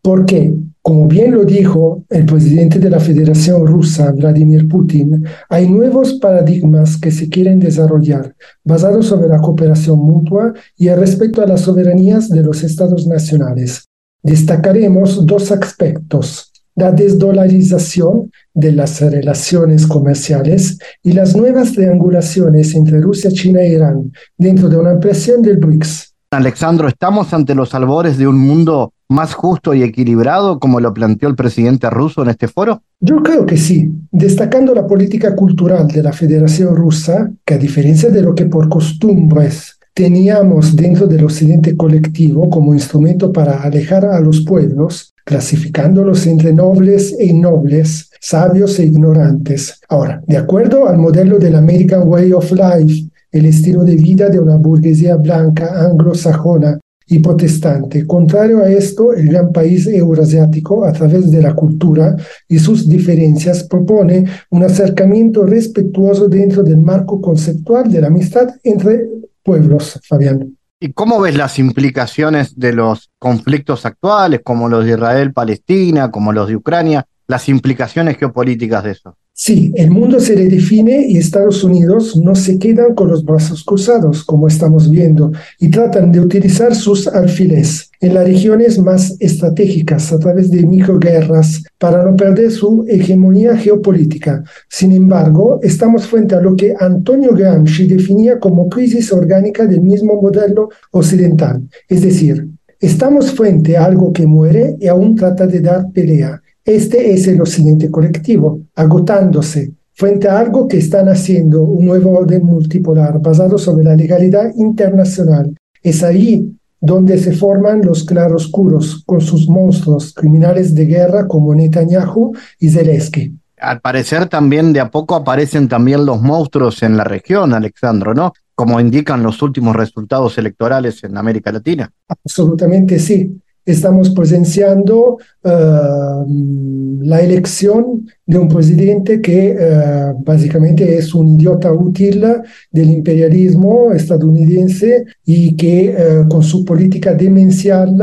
[0.02, 0.52] porque,
[0.86, 6.96] como bien lo dijo el presidente de la Federación Rusa, Vladimir Putin, hay nuevos paradigmas
[6.96, 12.28] que se quieren desarrollar, basados sobre la cooperación mutua y el respeto a las soberanías
[12.28, 13.88] de los estados nacionales.
[14.22, 23.32] Destacaremos dos aspectos la desdolarización de las relaciones comerciales y las nuevas triangulaciones entre Rusia,
[23.32, 26.14] China e Irán dentro de una ampliación del BRICS.
[26.30, 31.28] Alexandro, ¿estamos ante los albores de un mundo más justo y equilibrado como lo planteó
[31.28, 32.82] el presidente ruso en este foro?
[33.00, 38.10] Yo creo que sí, destacando la política cultural de la Federación Rusa, que a diferencia
[38.10, 44.20] de lo que por costumbres teníamos dentro del occidente colectivo como instrumento para alejar a
[44.20, 49.80] los pueblos, clasificándolos entre nobles e innobles, sabios e ignorantes.
[49.88, 54.38] Ahora, de acuerdo al modelo del American Way of Life, el estilo de vida de
[54.38, 58.06] una burguesía blanca anglosajona y protestante.
[58.06, 62.16] Contrario a esto, el gran país euroasiático, a través de la cultura
[62.48, 69.08] y sus diferencias, propone un acercamiento respetuoso dentro del marco conceptual de la amistad entre
[69.42, 70.56] pueblos, Fabián.
[70.78, 76.48] ¿Y cómo ves las implicaciones de los conflictos actuales, como los de Israel-Palestina, como los
[76.48, 79.16] de Ucrania, las implicaciones geopolíticas de eso?
[79.38, 84.24] Sí, el mundo se redefine y Estados Unidos no se quedan con los brazos cruzados,
[84.24, 90.18] como estamos viendo, y tratan de utilizar sus alfiles en las regiones más estratégicas a
[90.18, 94.42] través de microguerras para no perder su hegemonía geopolítica.
[94.70, 100.18] Sin embargo, estamos frente a lo que Antonio Gramsci definía como crisis orgánica del mismo
[100.18, 105.90] modelo occidental, es decir, Estamos frente a algo que muere y aún trata de dar
[105.92, 106.42] pelea.
[106.66, 112.44] Este es el occidente colectivo, agotándose frente a algo que están haciendo un nuevo orden
[112.44, 115.56] multipolar basado sobre la legalidad internacional.
[115.80, 122.36] Es ahí donde se forman los claroscuros con sus monstruos criminales de guerra como Netanyahu
[122.58, 123.32] y Zelensky.
[123.58, 128.32] Al parecer también de a poco aparecen también los monstruos en la región, Alexandro, ¿no?
[128.56, 131.92] Como indican los últimos resultados electorales en América Latina.
[132.08, 141.28] Absolutamente sí estamos presenciando uh, la elección de un presidente que uh, básicamente es un
[141.38, 142.24] idiota útil
[142.70, 147.96] del imperialismo estadounidense y que uh, con su política demencial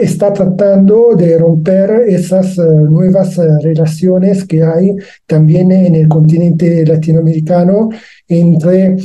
[0.00, 7.90] está, tratando de romper esas nuevas relaciones que hay también en el continente latinoamericano
[8.28, 8.96] entre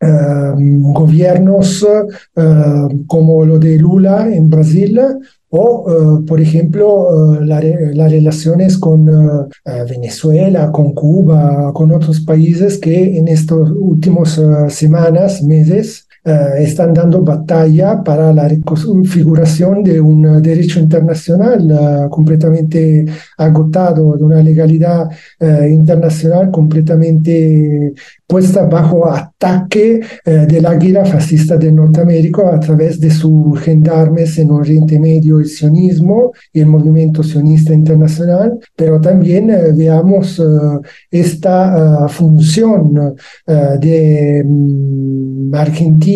[0.00, 1.86] gobiernos
[2.34, 4.98] ehm, como lo de Lula en Brasil
[5.50, 7.44] o, eh, por ejemplo, eh,
[7.94, 15.42] las relaciones con eh, Venezuela, con Cuba, con otros países que en estas últimas semanas,
[15.42, 23.06] meses, están dando batalla para la reconfiguración de un derecho internacional completamente
[23.38, 25.08] agotado, de una legalidad
[25.68, 27.94] internacional completamente
[28.26, 34.50] puesta bajo ataque de la guerra fascista de Norteamérica a través de sus gendarmes en
[34.50, 40.40] Oriente Medio, el sionismo y el movimiento sionista internacional, pero también veamos
[41.10, 45.50] esta función de mm,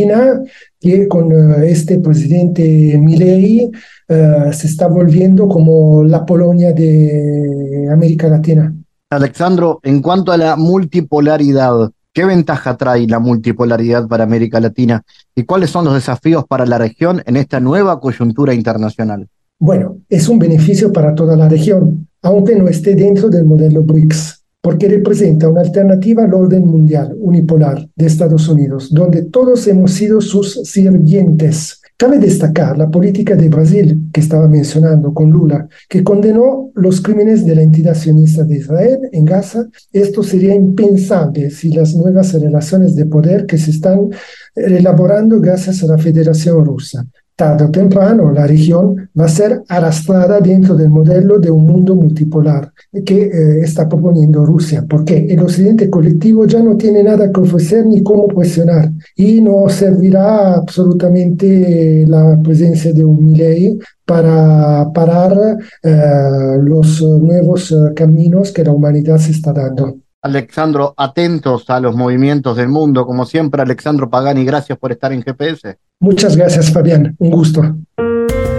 [0.02, 0.42] Argentina
[0.80, 2.62] que con eh, este presidente
[2.98, 3.70] Milei
[4.09, 8.74] eh, se está volviendo como la Polonia de América Latina.
[9.11, 15.02] Alexandro, en cuanto a la multipolaridad, ¿qué ventaja trae la multipolaridad para América Latina
[15.35, 19.28] y cuáles son los desafíos para la región en esta nueva coyuntura internacional?
[19.59, 24.43] Bueno, es un beneficio para toda la región, aunque no esté dentro del modelo BRICS
[24.64, 30.22] porque representa una alternativa al orden mundial unipolar de Estados Unidos, donde todos hemos sido
[30.22, 31.83] sus sirvientes.
[31.98, 37.44] Cabe destacar la política de Brasil, que estaba mencionando con Lula, que condenó los crímenes
[37.44, 39.66] de la entidad sionista de Israel en Gaza.
[39.92, 44.09] Esto sería impensable si las nuevas relaciones de poder que se están
[44.57, 50.40] elaborando gracias a la Federación Rusa tarde o temprano la región va a ser arrastrada
[50.40, 52.73] dentro del modelo de un mundo multipolar
[53.05, 57.87] que eh, está proponiendo Rusia, porque el occidente colectivo ya no tiene nada que ofrecer
[57.87, 66.59] ni cómo cuestionar y no servirá absolutamente la presencia de un Milley para parar eh,
[66.62, 70.04] los nuevos eh, caminos que la humanidad se está dando.
[70.25, 73.05] Alexandro, atentos a los movimientos del mundo.
[73.05, 75.77] Como siempre, Alexandro Pagani, gracias por estar en GPS.
[76.01, 77.15] Muchas gracias, Fabián.
[77.19, 77.63] Un gusto.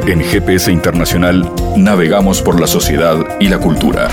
[0.05, 4.09] En GPS Internacional navegamos por la sociedad y la cultura.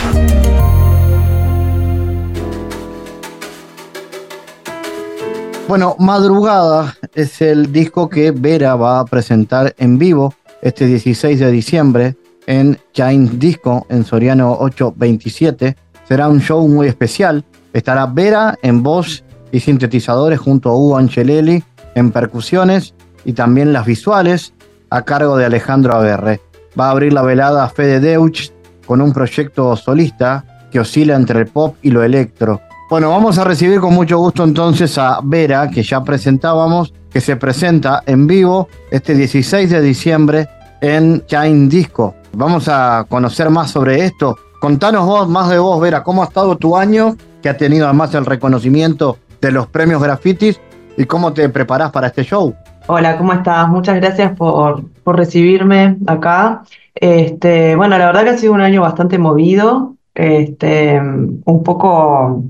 [5.68, 11.50] Bueno, Madrugada es el disco que Vera va a presentar en vivo este 16 de
[11.50, 15.76] diciembre en Chain Disco en Soriano 827
[16.08, 17.44] Será un show muy especial.
[17.72, 21.62] Estará Vera en voz y sintetizadores junto a Hugo Angelelli
[21.94, 24.54] en percusiones y también las visuales
[24.90, 26.40] a cargo de Alejandro Aguerre.
[26.78, 28.50] Va a abrir la velada Fede Deutsch
[28.86, 32.60] con un proyecto solista que oscila entre el pop y lo electro.
[32.90, 37.36] Bueno, vamos a recibir con mucho gusto entonces a Vera, que ya presentábamos, que se
[37.36, 40.48] presenta en vivo este 16 de diciembre
[40.80, 42.14] en Chain Disco.
[42.34, 46.56] Vamos a conocer más sobre esto Contanos vos, más de vos, Vera, cómo ha estado
[46.56, 50.60] tu año, que ha tenido además el reconocimiento de los premios grafitis
[50.96, 52.54] y cómo te preparás para este show.
[52.86, 53.66] Hola, ¿cómo estás?
[53.66, 56.62] Muchas gracias por, recibirme acá.
[56.94, 62.44] Este, bueno, la verdad que ha sido un año bastante movido, este, un poco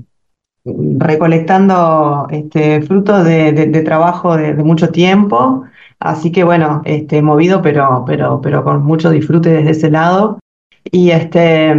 [0.65, 5.63] recolectando este, frutos de, trabajo de, mucho tiempo.
[5.99, 10.37] Así que bueno, este, movido, pero, pero, pero con mucho disfrute desde ese lado.
[10.91, 11.73] Y, este,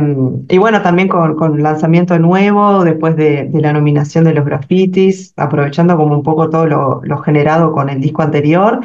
[0.49, 5.97] y bueno, también con, con lanzamiento nuevo, después de, la nominación de los grafitis, aprovechando
[5.97, 8.81] como un poco todo lo, lo, generado con el disco anterior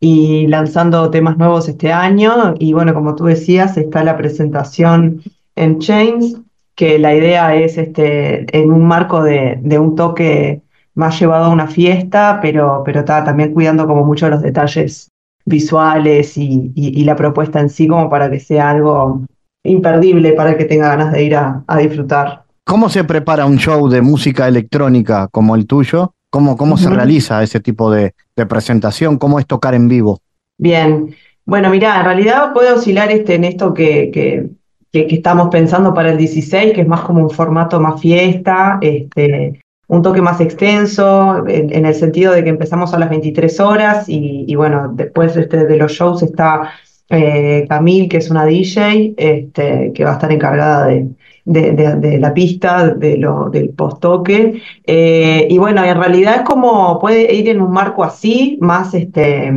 [0.00, 2.54] y lanzando temas nuevos este año.
[2.58, 5.22] Y bueno, como tú decías, está la presentación
[5.54, 6.40] en Chains,
[6.74, 10.62] que la idea es este, en un marco de, de un toque
[10.94, 15.10] más llevado a una fiesta, pero, pero está también cuidando como mucho los detalles
[15.44, 19.22] visuales y, y, la propuesta en sí como para que sea algo
[19.62, 22.44] imperdible para el que tenga ganas de ir a, disfrutar.
[22.64, 26.14] ¿Cómo se prepara un show de música electrónica como el tuyo?
[26.30, 28.14] ¿Cómo, cómo se realiza ese tipo de,
[28.48, 29.18] presentación?
[29.18, 30.20] ¿Cómo es tocar en vivo?
[30.56, 34.50] Bien, bueno, mira, en realidad puede oscilar este, en esto que, que,
[34.92, 39.60] que, estamos pensando para el 16, que es más como un formato más fiesta, este,
[39.88, 44.44] un toque más extenso, en, el sentido de que empezamos a las 23 horas y,
[44.46, 46.70] y bueno, después este, de los shows está
[47.10, 52.94] eh, Camille, que es una DJ, este, que va a estar encargada de, la pista,
[52.94, 54.62] del post-toque.
[54.86, 59.52] Eh, y bueno, en realidad es como puede ir en un marco así, más, este,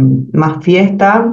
[0.62, 1.32] fiesta.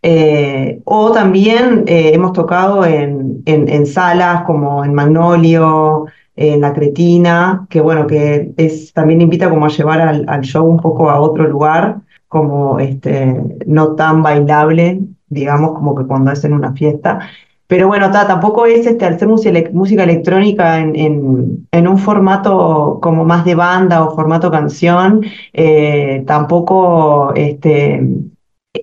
[0.00, 7.80] Eh, o también hemos tocado en, en, salas como en Magnolio, en La Cretina, que
[7.82, 11.46] bueno, que es, también invita como a llevar al, al show un poco a otro
[11.46, 15.00] lugar, como este, no tan bailable,
[15.30, 17.20] digamos, como que cuando es en una fiesta.
[17.66, 23.44] Pero bueno, tampoco es este, al ser música, electrónica en, en, un formato como más
[23.44, 28.00] de banda o formato canción, eh, tampoco este,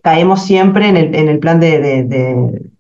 [0.03, 1.80] caemos siempre en el, en el plan de,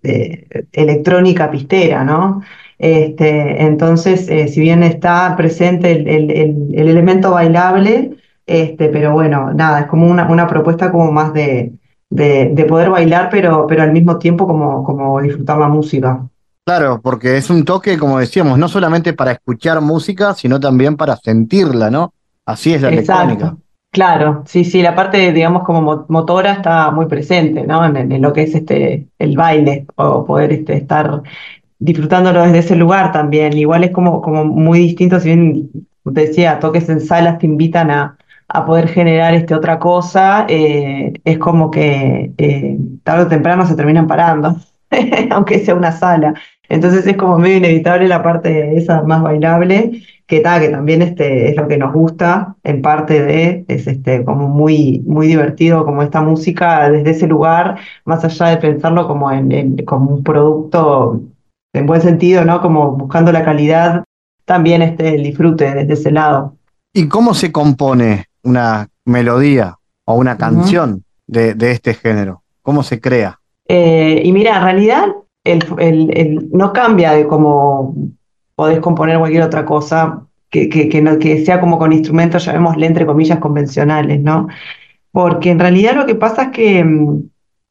[0.03, 2.41] de, electrónica pistera, ¿no?
[2.77, 6.31] Este, entonces, eh, si bien está presente el, el,
[6.75, 8.11] el elemento bailable,
[8.47, 11.73] Este, pero bueno, nada, es como una, una propuesta como más de,
[12.09, 16.25] de, de poder bailar, pero, pero al mismo tiempo como, como disfrutar la música.
[16.65, 21.15] Claro, porque es un toque, como decíamos, no solamente para escuchar música, sino también para
[21.15, 22.13] sentirla, ¿no?
[22.45, 23.55] Así es la electrónica.
[23.91, 27.85] Claro, sí, sí, la parte, digamos, como motora está muy presente, ¿no?
[27.85, 31.21] En, lo que es este el baile, o poder este, estar
[31.79, 33.57] disfrutándolo desde ese lugar también.
[33.57, 35.69] Igual es como, como muy distinto, si bien
[36.03, 38.17] te decía, toques en salas te invitan a,
[38.47, 43.75] a poder generar este otra cosa, eh, es como que eh, tarde o temprano se
[43.75, 44.55] terminan parando,
[45.31, 46.33] aunque sea una sala.
[46.69, 51.49] Entonces es como medio inevitable la parte esa más bailable, que, ta, que también este,
[51.49, 56.01] es lo que nos gusta, en parte de, es este, como muy, muy divertido como
[56.01, 61.21] esta música desde ese lugar, más allá de pensarlo como, en, como un producto
[61.73, 62.61] en buen sentido, ¿no?
[62.61, 64.03] Como buscando la calidad,
[64.45, 66.55] también este, disfrute desde ese lado.
[66.93, 69.75] ¿Y cómo se compone una melodía
[70.05, 72.43] o una canción de, de, este género?
[72.61, 73.39] ¿Cómo se crea?
[73.67, 75.05] Eh, y mira, en realidad
[75.43, 77.95] el, no cambia de cómo
[78.55, 83.05] podés componer cualquier otra cosa que, que, no, que sea como con instrumentos, llamémosle entre
[83.05, 84.47] comillas, convencionales, ¿no?
[85.11, 87.23] Porque en realidad lo que pasa es que, mm,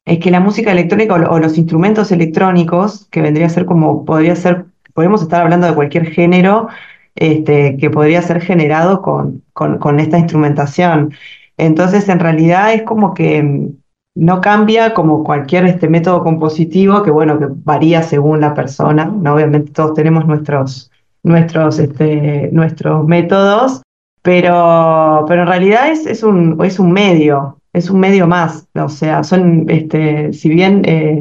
[0.04, 4.36] es que la música electrónica o, los instrumentos electrónicos, que vendría a ser como, podría
[4.36, 6.68] ser, podemos estar hablando de cualquier género
[7.14, 11.12] este, que podría ser generado con, con, esta instrumentación.
[11.56, 13.68] Entonces, en realidad es como que mm,
[14.16, 19.34] no cambia como cualquier este método compositivo, que bueno, que varía según la persona, ¿no?
[19.34, 20.90] Obviamente todos tenemos nuestros,
[21.22, 23.82] nuestros, este, nuestros métodos,
[24.22, 28.88] pero, pero en realidad es, es, un, es un medio, es un medio más, o
[28.88, 31.20] sea, son, este, si bien eh,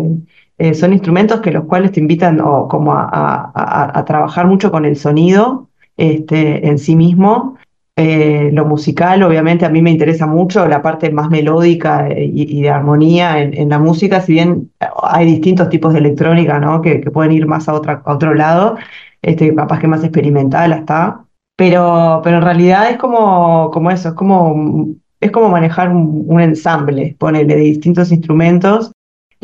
[0.60, 4.86] eh, son instrumentos que los cuales te invitan o, como a, a, trabajar mucho con
[4.86, 7.58] el sonido este, en sí mismo,
[7.96, 12.62] eh, lo musical, obviamente, a mí me interesa mucho la parte más melódica eh, y,
[12.64, 14.72] de armonía en, la música, si bien
[15.04, 16.82] hay distintos tipos de electrónica, ¿no?
[16.82, 18.78] Que, pueden ir más a, otra, a otro lado,
[19.22, 21.26] este, capaz que más experimental hasta,
[21.56, 27.16] pero, pero en realidad es como, como eso, es como, es como manejar un, ensamble,
[27.20, 28.92] ponele, de distintos instrumentos,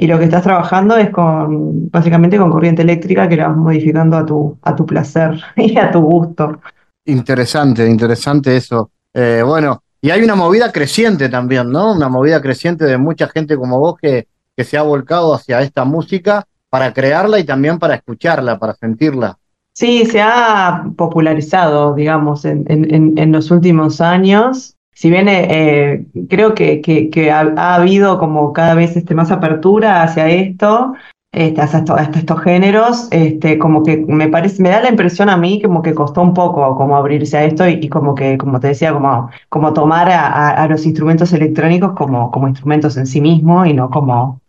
[0.02, 4.16] y lo que estás trabajando es con, básicamente con corriente eléctrica que la vas modificando
[4.16, 6.62] a tu, a tu placer y a tu gusto.
[7.04, 8.91] Interesante, interesante eso.
[9.14, 11.91] Eh, bueno, y hay una movida creciente también, ¿no?
[11.91, 15.84] Una movida creciente de mucha gente como vos que, que se ha volcado hacia esta
[15.84, 19.38] música para crearla y también para escucharla, para sentirla.
[19.74, 24.78] Sí, se ha popularizado, digamos, en, en, en los últimos años.
[25.00, 30.28] Si bien eh, creo que, ha, ha, habido como cada vez este, más apertura hacia
[30.28, 30.93] esto,
[31.32, 35.62] este, hasta, estos géneros, este, como que me parece, me da la impresión a mí
[35.62, 38.91] como que costó un poco como abrirse a esto y, como que, como te decía,
[38.91, 44.41] como, tomar a, los instrumentos electrónicos como instrumentos en sí mismos y no como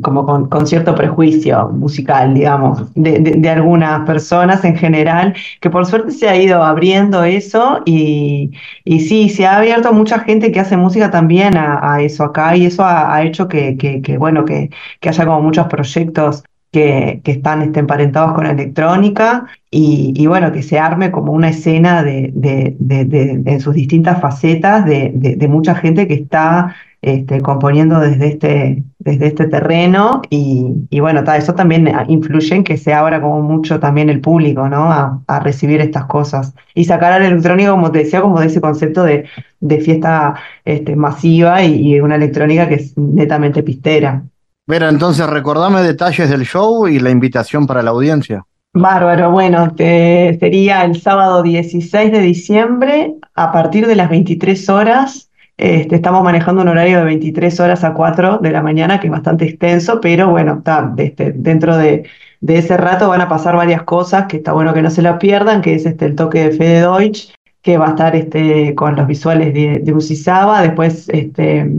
[0.00, 6.10] como con, cierto prejuicio musical, digamos, de, de, algunas personas en general, que por suerte
[6.10, 8.50] se ha ido abriendo eso y,
[8.84, 12.66] y sí, se ha abierto mucha gente que hace música también a, eso acá y
[12.66, 16.42] eso ha, hecho que, que, bueno, que, que haya como muchos proyectos
[16.74, 22.32] que, están este, emparentados con electrónica y, bueno, que se arme como una escena de,
[22.34, 29.26] de, en sus distintas facetas de, mucha gente que está este, componiendo desde este, desde
[29.26, 34.08] este terreno y, y bueno, eso también influye en que se abra como mucho también
[34.10, 34.90] el público, ¿no?
[34.90, 36.54] A, a, recibir estas cosas.
[36.74, 39.26] Y sacar al electrónico, como te decía, como de ese concepto de,
[39.60, 44.24] de fiesta este, masiva y, y una electrónica que es netamente pistera.
[44.66, 48.46] Vera, entonces recordame detalles del show y la invitación para la audiencia.
[48.72, 55.30] Bárbaro, bueno, sería el sábado 16 de diciembre a partir de las 23 horas.
[55.58, 59.10] Este, estamos manejando un horario de 23 horas a 4 de la mañana, que es
[59.12, 62.08] bastante extenso, pero bueno, está, este, dentro de,
[62.44, 65.60] ese rato van a pasar varias cosas que está bueno que no se la pierdan,
[65.60, 69.52] que es este, el toque de Fede Deutsch, que va a estar con los visuales
[69.52, 71.70] de, de Usisaba, después este,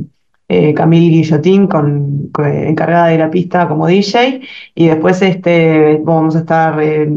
[0.47, 4.41] eh, Camille Guillotín con, encargada de la pista como DJ,
[4.75, 7.09] y después este, vamos a estar eh,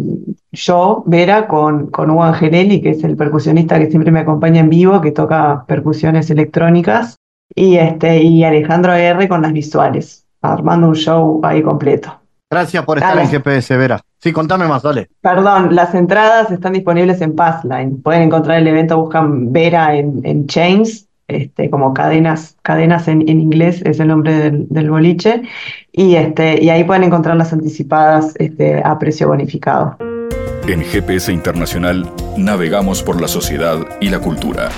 [0.53, 4.71] yo, Vera, con, con Hugo Angelelli, que es el percusionista que siempre me acompaña en
[4.71, 7.17] vivo, que toca percusiones electrónicas,
[7.55, 12.15] y, este, y Alejandro R con las visuales, armando un show ahí completo.
[12.51, 14.01] Gracias por estar en GPS, Vera.
[14.21, 15.11] Sí, contame más, dale.
[15.21, 18.01] Perdón, las entradas están disponibles en Passline.
[18.03, 23.41] Pueden encontrar el evento, buscan Vera en, en Chains este, como cadenas, cadenas en, en,
[23.41, 25.43] inglés es el nombre del, boliche,
[25.93, 29.97] y, este, y ahí pueden encontrar las anticipadas este, a precio bonificado.
[30.67, 34.71] En GPS Internacional navegamos por la sociedad y la cultura.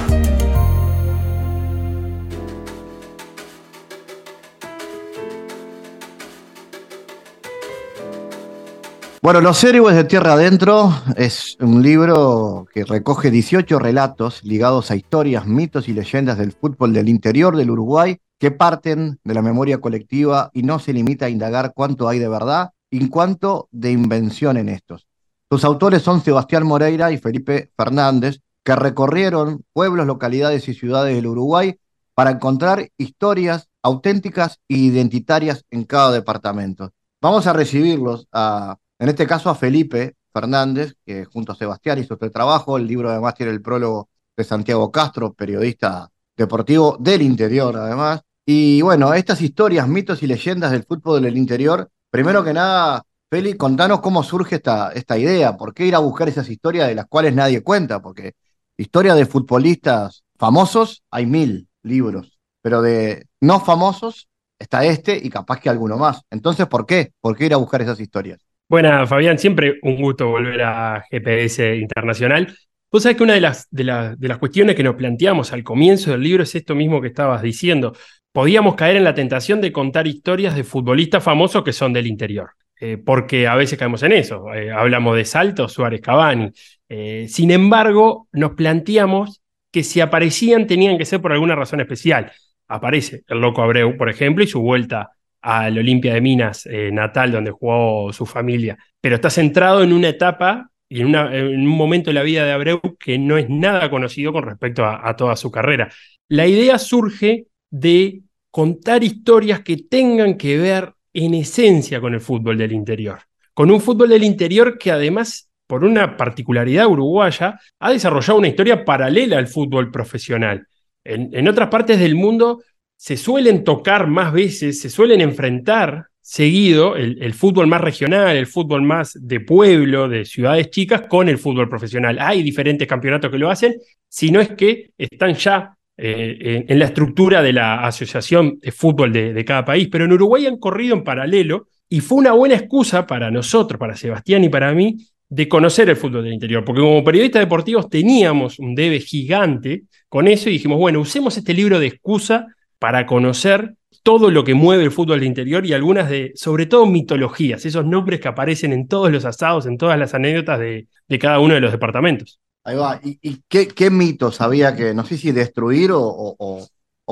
[9.22, 14.96] Bueno, Los Héroes de Tierra Adentro es un libro que recoge 18 relatos ligados a
[14.96, 19.78] historias, mitos y leyendas del fútbol del interior del Uruguay que parten de la memoria
[19.78, 24.56] colectiva y no se limita a indagar cuánto hay de verdad y cuánto de invención
[24.56, 25.06] en estos.
[25.50, 31.26] Sus autores son Sebastián Moreira y Felipe Fernández, que recorrieron pueblos, localidades y ciudades del
[31.26, 31.78] Uruguay
[32.14, 36.94] para encontrar historias auténticas e identitarias en cada departamento.
[37.20, 42.14] Vamos a recibirlos, a, en este caso a Felipe Fernández, que junto a Sebastián hizo
[42.14, 42.76] este trabajo.
[42.76, 48.20] El libro además tiene el prólogo de Santiago Castro, periodista deportivo del interior además.
[48.44, 53.55] Y bueno, estas historias, mitos y leyendas del fútbol del interior, primero que nada, Feli,
[53.55, 57.07] contanos cómo surge esta, esta idea, por qué ir a buscar esas historias de las
[57.07, 58.34] cuales nadie cuenta, porque
[58.76, 64.28] historias de futbolistas famosos hay mil libros, pero de no famosos
[64.59, 66.22] está este y capaz que alguno más.
[66.30, 67.14] Entonces, ¿por qué?
[67.20, 68.40] ¿Por qué ir a buscar esas historias?
[68.70, 72.56] Bueno, Fabián, siempre un gusto volver a GPS Internacional.
[72.92, 76.12] Vos sabés que una de las, de, de las cuestiones que nos planteamos al comienzo
[76.12, 77.96] del libro es esto mismo que estabas diciendo.
[78.30, 82.50] Podíamos caer en la tentación de contar historias de futbolistas famosos que son del interior.
[82.80, 84.54] Eh, porque a veces caemos en eso.
[84.54, 86.52] Eh, hablamos de Salto, Suárez Cavani.
[86.88, 89.42] Eh, sin embargo, nos planteamos
[89.72, 92.30] que si aparecían tenían que ser por alguna razón especial.
[92.68, 95.10] Aparece el Loco Abreu, por ejemplo, y su vuelta
[95.43, 98.78] al Olimpia de Minas natal, donde jugó su familia.
[99.01, 102.80] Pero está centrado en una etapa y en, un momento de la vida de Abreu
[102.99, 105.91] que no es nada conocido con respecto a toda su carrera.
[106.28, 112.59] La idea surge de contar historias que tengan que ver en esencia con el fútbol
[112.59, 113.20] del interior.
[113.55, 118.84] Con un fútbol del interior que además, por una particularidad uruguaya, ha desarrollado una historia
[118.84, 120.66] paralela al fútbol profesional.
[121.05, 122.62] En, otras partes del mundo
[123.01, 128.82] se suelen tocar más veces, se suelen enfrentar seguido el, fútbol más regional, el fútbol
[128.82, 132.18] más de pueblo, de ciudades chicas, con el fútbol profesional.
[132.20, 133.74] Hay diferentes campeonatos que lo hacen,
[134.07, 139.14] si no es que están ya eh, en, la estructura de la asociación de fútbol
[139.14, 143.07] de, cada país, pero en Uruguay han corrido en paralelo y fue una buena excusa
[143.07, 147.03] para nosotros, para Sebastián y para mí, de conocer el fútbol del interior, porque como
[147.03, 151.86] periodistas deportivos teníamos un debe gigante con eso y dijimos, bueno, usemos este libro de
[151.86, 152.46] excusa
[152.80, 156.86] para conocer todo lo que mueve el fútbol del interior y algunas de, sobre todo,
[156.86, 161.38] mitologías, esos nombres que aparecen en todos los asados, en todas las anécdotas de cada
[161.38, 162.40] uno de los departamentos.
[162.64, 163.00] Ahí va.
[163.02, 166.36] ¿Y, qué, mitos había que, no sé si destruir o,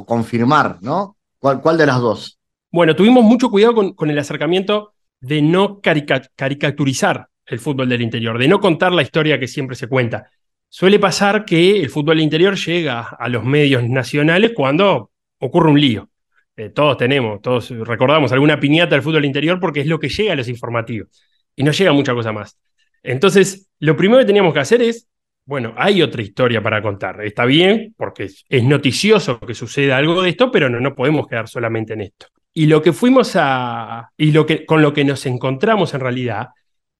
[0.06, 1.16] confirmar, ¿no?
[1.40, 2.38] ¿Cuál, ¿Cuál, de las dos?
[2.70, 8.46] Bueno, tuvimos mucho cuidado con, el acercamiento de no caricaturizar el fútbol del interior, de
[8.46, 10.30] no contar la historia que siempre se cuenta.
[10.68, 15.80] Suele pasar que el fútbol del interior llega a los medios nacionales cuando ocurre un
[15.80, 16.10] lío.
[16.56, 20.32] Eh, todos tenemos, todos recordamos alguna piñata del fútbol interior porque es lo que llega
[20.32, 21.08] a los informativos
[21.54, 22.58] y no llega mucha cosa más.
[23.02, 25.08] Entonces, lo primero que teníamos que hacer es
[25.48, 27.24] bueno, hay otra historia para contar.
[27.24, 31.48] Está bien, porque es noticioso que suceda algo de esto, pero no, no podemos quedar
[31.48, 32.26] solamente en esto.
[32.52, 34.10] Y lo que fuimos a.
[34.18, 36.48] y lo que, con lo que nos encontramos en realidad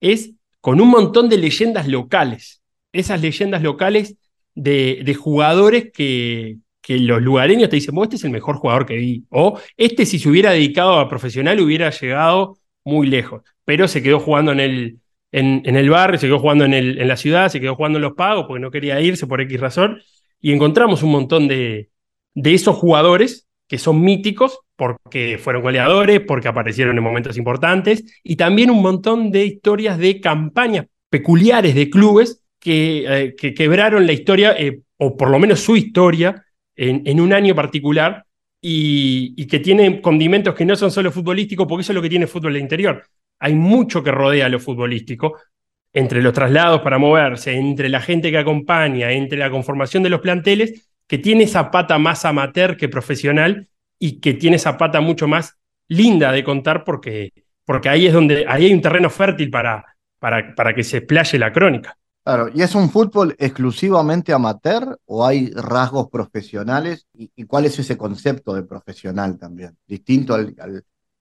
[0.01, 0.32] es
[0.62, 2.62] con un montón de leyendas locales.
[2.91, 4.16] Esas leyendas locales
[4.55, 6.57] de, de jugadores que,
[6.89, 9.26] que los lugareños te dicen, este es el mejor jugador que vi.
[9.28, 13.43] O este, si se hubiera dedicado a profesional, hubiera llegado muy lejos.
[13.66, 14.99] Pero se quedó jugando en el,
[15.30, 18.47] en, el barrio, se quedó jugando en, la ciudad, se quedó jugando en los pagos
[18.49, 20.01] porque no quería irse por X razón.
[20.41, 21.91] Y encontramos un montón de,
[22.32, 28.36] de esos jugadores que son míticos porque fueron goleadores, porque aparecieron en momentos importantes, y
[28.36, 34.12] también un montón de historias de campañas peculiares de clubes que, eh, que quebraron la
[34.14, 36.47] historia, eh, o por lo menos su historia,
[36.79, 38.24] en, un año particular,
[38.61, 42.26] y, que tienen condimentos que no son solo futbolísticos, porque eso es lo que tiene
[42.26, 43.05] fútbol de interior
[43.39, 45.39] hay mucho que rodea lo futbolístico,
[45.93, 50.20] entre los traslados para moverse, entre la gente que acompaña, entre la conformación de los
[50.20, 53.68] planteles, que tiene esa pata más amateur que profesional
[53.99, 55.57] y que tiene esa pata mucho más
[55.89, 57.33] linda de contar porque,
[57.64, 59.85] porque ahí es donde ahí hay un terreno fértil para,
[60.18, 61.97] para, para que se explaye la crónica.
[62.29, 67.07] Claro, ¿y es un fútbol exclusivamente amateur o hay rasgos profesionales?
[67.14, 69.74] ¿Y, cuál es ese concepto de profesional también?
[69.87, 70.55] Distinto al,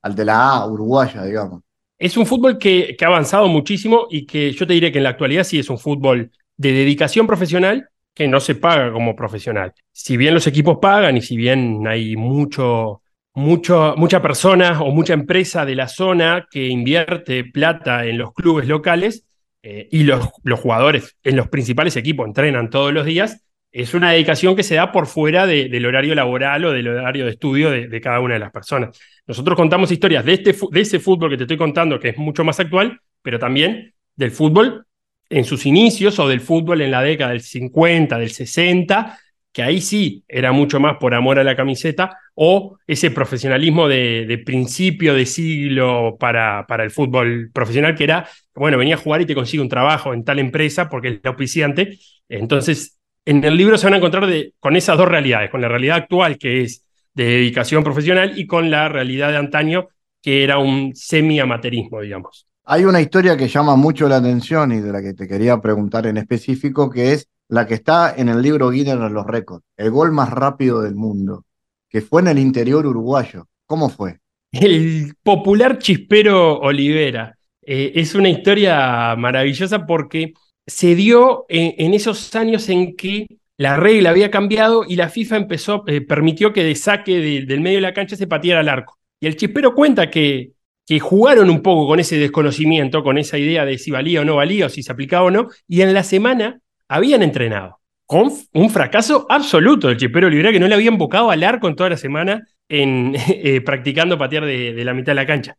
[0.01, 1.61] al de la A uruguaya, digamos.
[1.97, 5.11] Es un fútbol que, ha avanzado muchísimo y que yo te diré que en la
[5.11, 9.73] actualidad sí es un fútbol de dedicación profesional que no se paga como profesional.
[9.93, 13.01] Si bien los equipos pagan y si bien hay mucho,
[13.33, 18.67] mucho, mucha persona o mucha empresa de la zona que invierte plata en los clubes
[18.67, 19.23] locales
[19.69, 24.11] eh, y los, los jugadores en los principales equipos entrenan todos los días, es una
[24.11, 28.01] dedicación que se da por fuera del horario laboral o del horario de estudio de,
[28.01, 28.97] cada una de las personas.
[29.27, 32.45] Nosotros contamos historias de, este, de ese fútbol que te estoy contando, que es mucho
[32.45, 34.85] más actual, pero también del fútbol
[35.29, 39.19] en sus inicios o del fútbol en la década del 50, del 60,
[39.51, 44.41] que ahí sí era mucho más por amor a la camiseta, o ese profesionalismo de,
[44.45, 49.25] principio de siglo para, para, el fútbol profesional, que era, bueno, venía a jugar y
[49.25, 51.99] te consigue un trabajo en tal empresa porque es auspiciante.
[52.27, 54.27] Entonces, en el libro se van a encontrar
[54.59, 56.83] con esas dos realidades, con la realidad actual, que es
[57.13, 59.87] de dedicación profesional, y con la realidad de antaño,
[60.21, 62.47] que era un semi-amaterismo, digamos.
[62.63, 66.05] Hay una historia que llama mucho la atención y de la que te quería preguntar
[66.05, 69.91] en específico, que es la que está en el libro Guinness de los récords, el
[69.91, 71.45] gol más rápido del mundo,
[71.89, 73.47] que fue en el interior uruguayo.
[73.65, 74.19] ¿Cómo fue?
[74.51, 77.36] El popular chispero Olivera.
[77.69, 80.33] Eh, es una historia maravillosa porque
[80.65, 85.83] se dio en, esos años en que la regla había cambiado y la FIFA empezó,
[85.87, 88.97] eh, permitió que de saque del medio de la cancha se pateara al arco.
[89.19, 90.53] Y el chispero cuenta que,
[91.01, 94.67] jugaron un poco con ese desconocimiento, con esa idea de si valía o no valía,
[94.67, 99.25] o si se aplicaba o no, y en la semana habían entrenado con un fracaso
[99.29, 102.47] absoluto del Chipero Olivera que no le habían bocado al arco en toda la semana
[102.69, 105.57] en, eh, practicando patear de, la mitad de la cancha.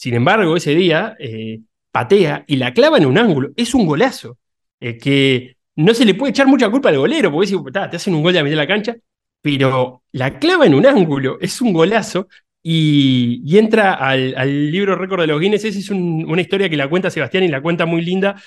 [0.00, 3.50] Sin embargo, ese día eh, patea y la clava en un ángulo.
[3.54, 4.38] Es un golazo
[4.80, 8.22] eh, que no se le puede echar mucha culpa al golero, porque te hacen un
[8.22, 8.96] gol de la mitad de la cancha,
[9.42, 12.28] pero la clava en un ángulo es un golazo
[12.62, 15.66] y, entra al, libro récord de los Guinness.
[15.66, 18.40] Esa es una historia que la cuenta Sebastián y la cuenta muy linda,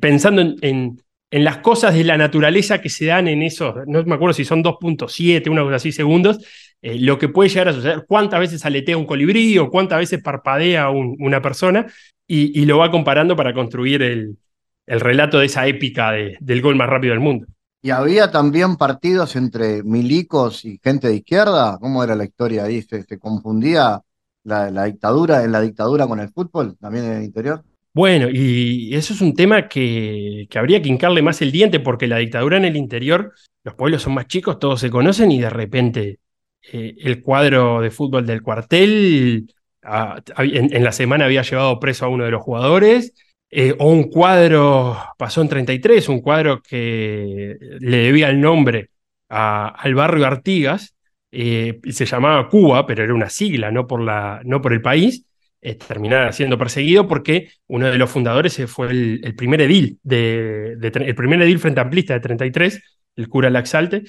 [0.00, 0.96] pensando en
[1.34, 4.44] en las cosas de la naturaleza que se dan en esos, no me acuerdo si
[4.44, 6.38] son 2.7, una cosa así segundos,
[6.84, 10.22] eh, lo que puede llegar a suceder, cuántas veces aletea un colibrí o cuántas veces
[10.22, 11.86] parpadea una persona,
[12.26, 14.36] y, lo va comparando para construir el,
[14.86, 17.46] el relato de esa épica del gol más rápido del mundo.
[17.80, 21.78] ¿Y había también partidos entre milicos y gente de izquierda?
[21.80, 22.82] ¿Cómo era la historia ahí?
[22.82, 24.02] ¿Se, confundía
[24.42, 27.62] la, la, dictadura en la dictadura con el fútbol también en el interior?
[27.94, 32.18] Bueno, y eso es un tema que, habría que hincarle más el diente porque la
[32.18, 33.32] dictadura en el interior,
[33.62, 36.18] los pueblos son más chicos, todos se conocen y de repente
[36.72, 39.52] eh, el cuadro de fútbol del cuartel
[39.82, 43.14] ah, en, la semana había llevado preso a uno de los jugadores,
[43.50, 48.90] eh, o un cuadro pasó en 33, un cuadro que le debía el nombre
[49.28, 50.94] al barrio Artigas,
[51.36, 55.26] eh, se llamaba Cuba, pero era una sigla, no por, la, no por el país
[55.60, 61.14] eh, terminar siendo perseguido porque uno de los fundadores fue el, primer edil de, el
[61.14, 62.82] primer edil frente amplista de 33,
[63.16, 64.04] el cura Laxalte,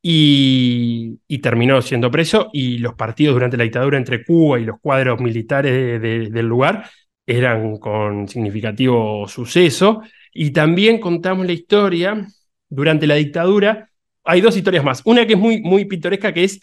[0.00, 4.78] y, y, terminó siendo preso y los partidos durante la dictadura entre Cuba y los
[4.80, 6.88] cuadros militares del lugar
[7.26, 10.02] eran con significativo suceso.
[10.32, 12.26] Y también contamos la historia
[12.68, 13.90] durante la dictadura.
[14.24, 15.02] Hay dos historias más.
[15.04, 16.60] Una que es muy, muy pintoresca, que es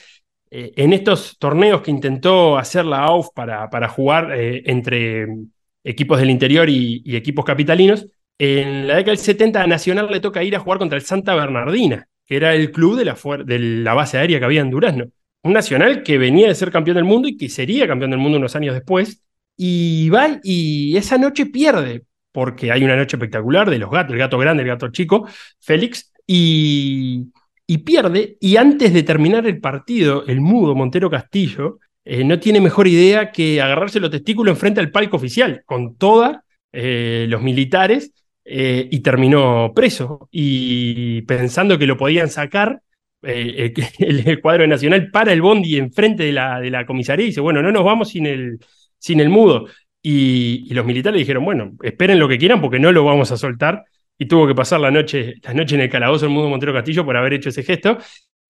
[0.51, 5.27] eh, en estos torneos que intentó hacer la AUF para, para jugar eh, entre
[5.83, 8.07] equipos del interior y, equipos capitalinos,
[8.37, 11.35] en la década del 70 a Nacional le toca ir a jugar contra el Santa
[11.35, 15.05] Bernardina, que era el club de la, de la base aérea que había en Durazno.
[15.43, 18.37] Un Nacional que venía de ser campeón del mundo y que sería campeón del mundo
[18.37, 19.21] unos años después.
[19.57, 24.19] Y va y esa noche pierde, porque hay una noche espectacular de los gatos, el
[24.19, 25.27] gato grande, el gato chico,
[25.59, 27.31] Félix, y
[27.67, 32.61] y pierde, y antes de terminar el partido, el mudo Montero Castillo eh, no tiene
[32.61, 36.35] mejor idea que agarrarse los testículos enfrente al palco oficial, con todos
[36.71, 38.11] eh, los militares,
[38.45, 40.29] eh, y terminó preso.
[40.31, 42.81] Y pensando que lo podían sacar,
[43.25, 47.61] el, cuadro nacional para el bondi enfrente de la, de la comisaría y dice, bueno,
[47.63, 48.59] no nos vamos sin el,
[48.99, 49.67] sin el mudo.
[50.01, 53.37] Y, y, los militares dijeron, bueno, esperen lo que quieran porque no lo vamos a
[53.37, 53.83] soltar
[54.17, 57.03] y tuvo que pasar la noche, la noche en el calabozo del mundo Montero Castillo
[57.03, 57.97] por haber hecho ese gesto.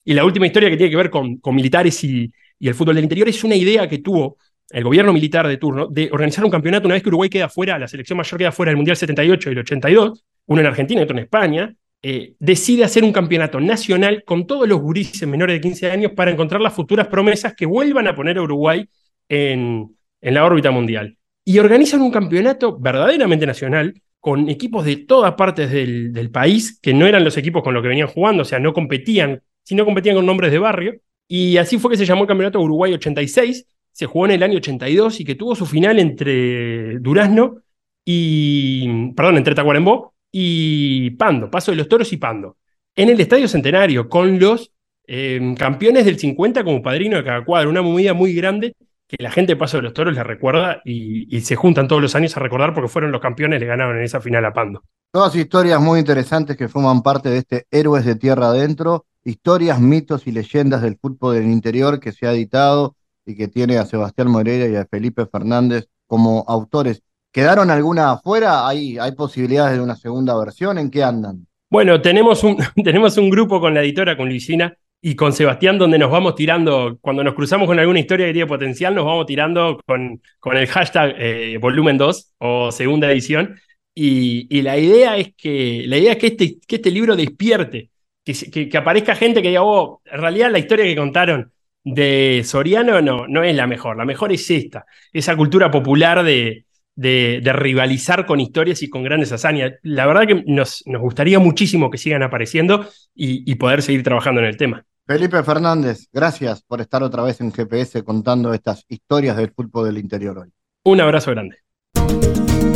[0.04, 2.96] Y la última historia que tiene que ver con, con militares y, y, el fútbol
[2.96, 4.38] del interior es una idea que tuvo
[4.70, 7.78] el gobierno militar de turno de organizar un campeonato una vez que Uruguay queda fuera,
[7.78, 11.04] la selección mayor queda fuera del Mundial 78 y el 82, uno en Argentina y
[11.04, 15.62] otro en España, eh, decide hacer un campeonato nacional con todos los gurises menores de
[15.62, 18.88] 15 años para encontrar las futuras promesas que vuelvan a poner a Uruguay
[19.30, 21.18] en, en la órbita mundial.
[21.44, 23.94] Y organizan un campeonato verdaderamente nacional
[24.26, 27.90] con equipos de todas partes del, país, que no eran los equipos con los que
[27.90, 30.96] venían jugando, o sea, no competían, sino competían con nombres de barrio.
[31.28, 34.58] Y así fue que se llamó el Campeonato Uruguay 86, se jugó en el año
[34.58, 37.62] 82 y que tuvo su final entre Durazno
[38.04, 42.58] y, perdón, entre Tacuarembó y Pando, Paso de los Toros y Pando,
[42.94, 44.74] en el Estadio Centenario, con los
[45.08, 48.76] eh, campeones del 50 como padrino de cada cuadro, una movida muy grande
[49.08, 52.16] que la gente de Paso de los Toros la recuerda y, se juntan todos los
[52.16, 54.84] años a recordar porque fueron los campeones, le ganaron en esa final a Pando.
[55.10, 60.28] Todas historias muy interesantes que forman parte de este Héroes de Tierra Adentro, historias, mitos
[60.28, 64.30] y leyendas del fútbol del interior que se ha editado y que tiene a Sebastián
[64.30, 67.02] Moreira y a Felipe Fernández como autores.
[67.32, 68.68] ¿Quedaron alguna afuera?
[68.68, 70.78] ¿Hay, ¿Hay posibilidades de una segunda versión?
[70.78, 71.46] ¿En qué andan?
[71.70, 76.00] Bueno, tenemos un, tenemos un grupo con la editora, con Luisina y con Sebastián, donde
[76.00, 79.80] nos vamos tirando, cuando nos cruzamos con alguna historia que tiene potencial, nos vamos tirando
[79.86, 83.60] con, con el hashtag eh, volumen 2 o segunda edición.
[83.94, 87.92] Y, la idea es que, la idea es que, este, que este libro despierte,
[88.24, 91.52] que, que, aparezca gente que diga, oh, en realidad la historia que contaron
[91.86, 96.66] de Soriano no, no es la mejor, la mejor es esta, esa cultura popular de,
[96.96, 99.74] de, rivalizar con historias y con grandes hazañas.
[99.84, 104.42] La verdad que nos, nos gustaría muchísimo que sigan apareciendo y, y poder seguir trabajando
[104.42, 104.84] en el tema.
[105.08, 110.00] Felipe Fernández, gracias por estar otra vez en GPS contando estas historias del fútbol del
[110.00, 110.50] interior hoy.
[110.84, 111.58] Un abrazo grande.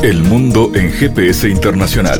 [0.04, 2.20] El mundo en GPS Internacional.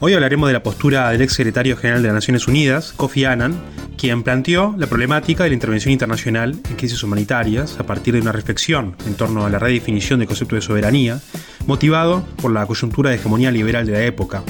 [0.00, 3.60] Hoy hablaremos de la postura del ex secretario general de las Naciones Unidas, Kofi Annan,
[3.96, 8.32] quien planteó la problemática de la intervención internacional en crisis humanitarias a partir de una
[8.32, 11.20] reflexión en torno a la redefinición del concepto de soberanía,
[11.66, 14.42] motivado por la coyuntura de hegemonía liberal de la época.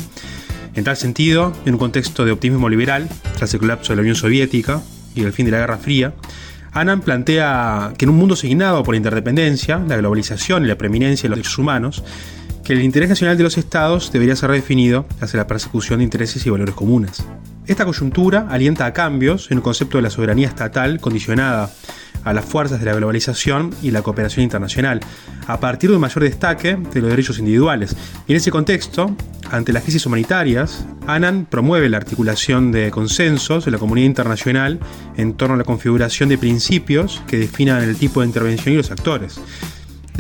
[0.74, 4.14] En tal sentido, en un contexto de optimismo liberal, tras el colapso de la Unión
[4.14, 4.80] Soviética
[5.16, 6.14] y el fin de la Guerra Fría,
[6.72, 11.24] Annan plantea que en un mundo asignado por la interdependencia, la globalización y la preeminencia
[11.24, 12.04] de los derechos humanos,
[12.70, 16.46] que el interés nacional de los estados debería ser redefinido hacia la persecución de intereses
[16.46, 17.24] y valores comunes.
[17.66, 21.72] Esta coyuntura alienta a cambios en un concepto de la soberanía estatal condicionada
[22.22, 25.00] a las fuerzas de la globalización y la cooperación internacional,
[25.48, 27.96] a partir de un mayor destaque de los derechos individuales.
[28.28, 29.16] Y en ese contexto,
[29.50, 34.78] ante las crisis humanitarias, ANAN promueve la articulación de consensos de la comunidad internacional
[35.16, 38.92] en torno a la configuración de principios que definan el tipo de intervención y los
[38.92, 39.40] actores.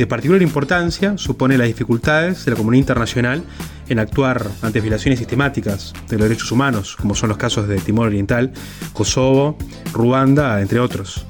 [0.00, 3.44] De particular importancia supone las dificultades de la comunidad internacional
[3.86, 8.06] en actuar ante violaciones sistemáticas de los derechos humanos, como son los casos de Timor
[8.06, 8.50] Oriental,
[8.94, 9.58] Kosovo,
[9.92, 11.26] Ruanda, entre otros.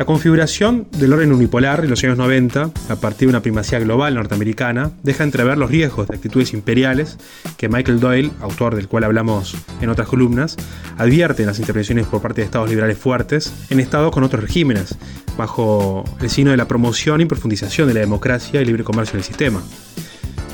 [0.00, 4.14] La configuración del orden unipolar en los años 90, a partir de una primacía global
[4.14, 7.18] norteamericana, deja entrever los riesgos de actitudes imperiales
[7.58, 10.56] que Michael Doyle, autor del cual hablamos en otras columnas,
[10.96, 14.96] advierte en las intervenciones por parte de estados liberales fuertes en estados con otros regímenes,
[15.36, 19.18] bajo el signo de la promoción y profundización de la democracia y libre comercio en
[19.18, 19.62] el sistema.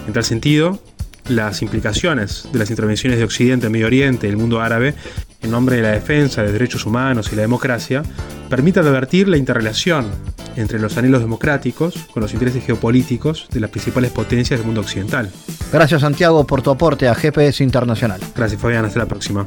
[0.09, 0.81] En tal sentido,
[1.29, 4.95] las implicaciones de las intervenciones de Occidente en Medio Oriente y el mundo árabe
[5.43, 8.03] en nombre de la defensa de derechos humanos y la democracia,
[8.49, 10.07] permite advertir la interrelación
[10.57, 15.31] entre los anhelos democráticos con los intereses geopolíticos de las principales potencias del mundo occidental.
[15.73, 18.21] Gracias Santiago por tu aporte a GPS Internacional.
[18.35, 19.47] Gracias Fabián, hasta la próxima.